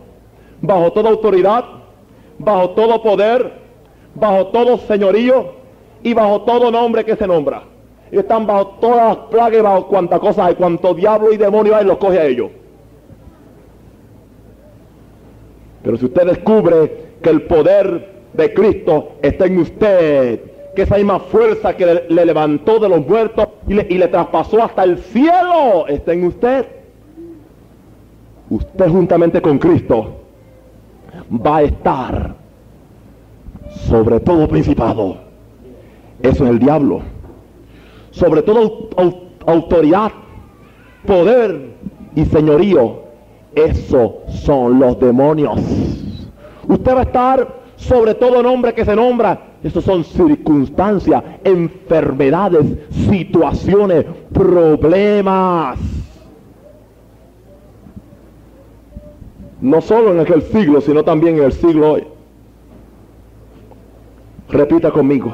[0.60, 1.64] bajo toda autoridad,
[2.38, 3.52] bajo todo poder,
[4.14, 5.52] bajo todo señorío
[6.02, 7.62] y bajo todo nombre que se nombra
[8.20, 11.98] están bajo todas las plagas bajo cuantas cosas hay, cuanto diablo y demonio hay, los
[11.98, 12.50] coge a ellos.
[15.82, 20.40] Pero si usted descubre que el poder de Cristo está en usted,
[20.76, 24.62] que esa misma fuerza que le, levantó de los muertos y le, y le traspasó
[24.62, 26.66] hasta el cielo está en usted,
[28.48, 30.20] usted juntamente con Cristo
[31.44, 32.34] va a estar
[33.88, 35.16] sobre todo principado.
[36.22, 37.02] Eso es el diablo
[38.16, 38.88] sobre todo
[39.46, 40.10] autoridad,
[41.06, 41.74] poder
[42.14, 43.04] y señorío.
[43.54, 45.60] Eso son los demonios.
[46.66, 49.38] Usted va a estar sobre todo nombre que se nombra.
[49.66, 52.64] Eso son circunstancias, enfermedades,
[53.10, 55.76] situaciones, problemas.
[59.60, 62.04] No solo en aquel siglo, sino también en el siglo hoy.
[64.50, 65.32] Repita conmigo.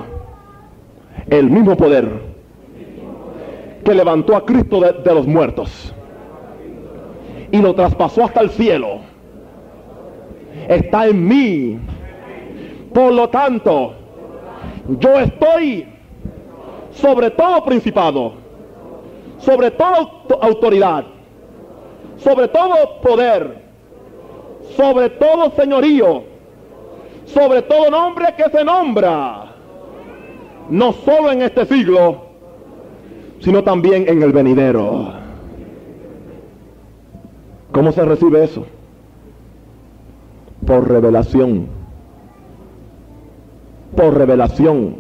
[1.29, 2.09] El mismo poder
[3.85, 5.95] que levantó a Cristo de, los muertos
[7.51, 9.01] y lo traspasó hasta el cielo.
[10.69, 11.79] Está en mí.
[12.95, 13.97] Por lo tanto,
[14.89, 15.87] yo estoy
[16.93, 18.33] sobre todo principado,
[19.39, 20.09] sobre toda
[20.41, 21.05] autoridad,
[22.19, 23.63] sobre todo poder,
[24.77, 26.25] sobre todo señorío,
[27.27, 29.53] sobre todo nombre que se nombra,
[30.69, 32.23] no solo en este siglo,
[33.41, 35.13] sino también en el venidero.
[37.73, 38.67] ¿Cómo se recibe eso?
[40.67, 41.82] Por revelación.
[43.97, 44.97] Por revelación.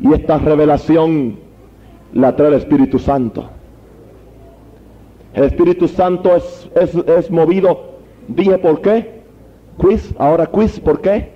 [0.00, 1.38] Y esta revelación
[2.12, 3.48] la trae el Espíritu Santo.
[5.34, 6.68] El Espíritu Santo es,
[7.06, 7.92] es, movido,
[8.28, 9.22] dije por qué,
[9.78, 11.30] quiz, ahora quiz, ¿por qué?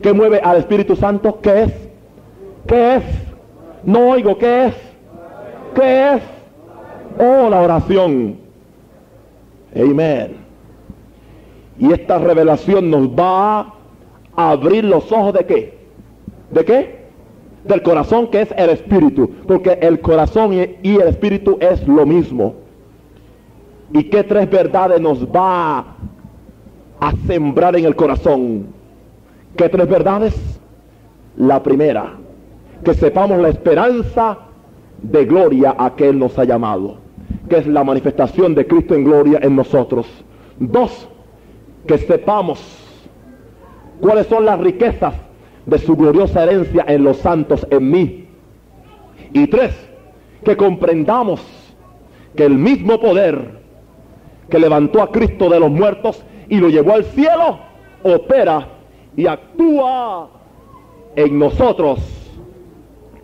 [0.00, 1.38] ¿Qué mueve al Espíritu Santo?
[1.42, 1.88] ¿Qué es?
[2.66, 3.04] ¿Qué es?
[3.84, 4.74] No oigo, ¿qué es?
[5.74, 6.22] ¿Qué es?
[7.18, 8.38] Oh, la oración.
[9.74, 10.36] Amén.
[11.78, 13.74] Y esta revelación nos va
[14.38, 15.78] abrir los ojos de qué?
[16.52, 16.98] ¿De qué?
[17.64, 19.28] Del corazón que es el espíritu.
[19.48, 22.54] Porque el corazón y el espíritu es lo mismo.
[23.92, 25.96] ¿Y qué tres verdades nos va
[27.00, 28.66] a sembrar en el corazón?
[29.56, 30.60] ¿Qué tres verdades?
[31.36, 32.14] La primera,
[32.84, 34.38] que sepamos la esperanza
[35.02, 36.98] de gloria a que Él nos ha llamado,
[37.48, 40.06] que es la manifestación de Cristo en gloria en nosotros.
[40.60, 41.08] Dos,
[41.86, 42.87] que sepamos
[44.00, 45.14] cuáles son las riquezas
[45.66, 48.28] de su gloriosa herencia en los santos en mí.
[49.32, 49.74] Y tres,
[50.44, 51.40] que comprendamos
[52.34, 53.58] que el mismo poder
[54.48, 57.58] que levantó a Cristo de los muertos y lo llevó al cielo,
[58.02, 58.68] opera
[59.16, 60.30] y actúa
[61.16, 62.00] en nosotros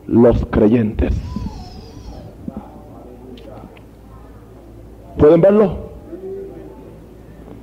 [0.06, 1.14] los creyentes.
[5.16, 5.78] ¿Pueden verlo?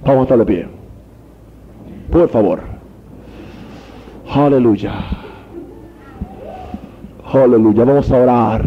[0.04, 0.68] Vamos a estar de pie.
[2.12, 2.71] Por favor.
[4.34, 4.94] Aleluya.
[7.34, 7.86] Aleluya.
[7.86, 8.64] Vamos a orar.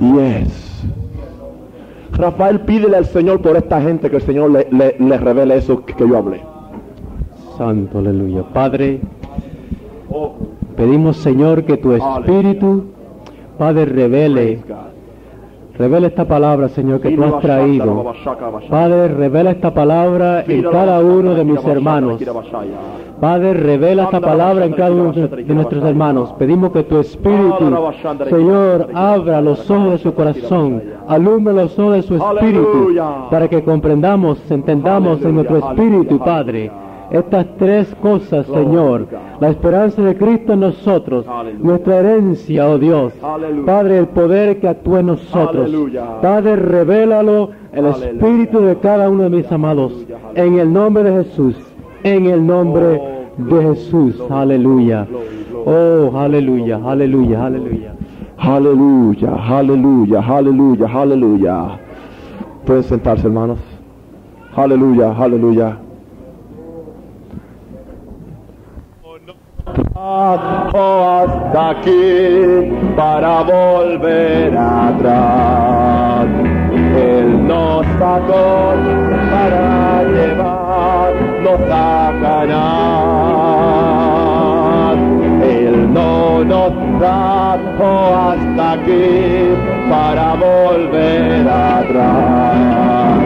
[0.00, 0.84] Yes.
[2.12, 5.84] Rafael, pídele al Señor por esta gente que el Señor le, le, le revele eso
[5.84, 6.40] que yo hablé.
[7.56, 8.42] Santo, aleluya.
[8.52, 9.00] Padre,
[10.76, 12.86] pedimos Señor que tu Espíritu,
[13.58, 14.60] Padre, revele,
[15.76, 18.12] revele esta palabra, Señor, que tú has traído.
[18.70, 22.20] Padre, revela esta palabra en cada uno de mis hermanos.
[23.20, 26.32] Padre, revela esta palabra en cada uno de nuestros hermanos.
[26.38, 27.76] Pedimos que tu Espíritu,
[28.28, 32.94] Señor, abra los ojos de su corazón, alumbre los ojos de su Espíritu,
[33.30, 36.70] para que comprendamos, entendamos en nuestro Espíritu, Padre,
[37.10, 39.08] estas tres cosas, Señor.
[39.40, 41.24] La esperanza de Cristo en nosotros,
[41.58, 43.14] nuestra herencia, oh Dios.
[43.64, 45.70] Padre, el poder que actúa en nosotros.
[46.22, 49.92] Padre, revélalo el Espíritu de cada uno de mis amados.
[50.34, 51.67] En el nombre de Jesús.
[52.04, 53.00] En el nombre
[53.36, 54.22] de Jesús.
[54.30, 55.06] Aleluya.
[55.66, 57.94] Oh, aleluya, aleluya, aleluya.
[58.38, 61.78] Aleluya, aleluya, aleluya, aleluya.
[62.64, 63.58] Pueden sentarse, hermanos.
[64.54, 65.78] Aleluya, aleluya.
[71.18, 76.26] hasta aquí para volver atrás.
[76.96, 78.74] Él nos sacó
[79.30, 80.57] para llevarnos
[81.54, 82.98] a Canaán.
[85.42, 89.54] Él no nos trajo hasta aquí
[89.88, 93.22] para volver atrás.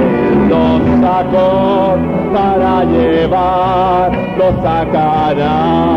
[0.00, 1.96] Él nos sacó
[2.32, 5.92] para llevarnos a Canaán.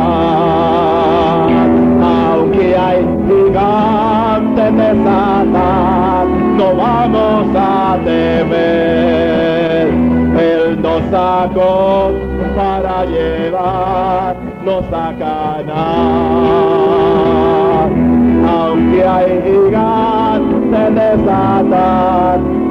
[2.03, 9.54] Aunque hay gigantes de Satán, no vamos a temer.
[10.45, 12.11] Él nos sacó
[12.55, 15.65] para llevarnos a ganar.
[18.47, 21.17] Aunque hay gigantes de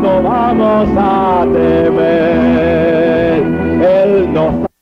[0.02, 3.42] no vamos a temer.
[3.82, 4.73] Él nos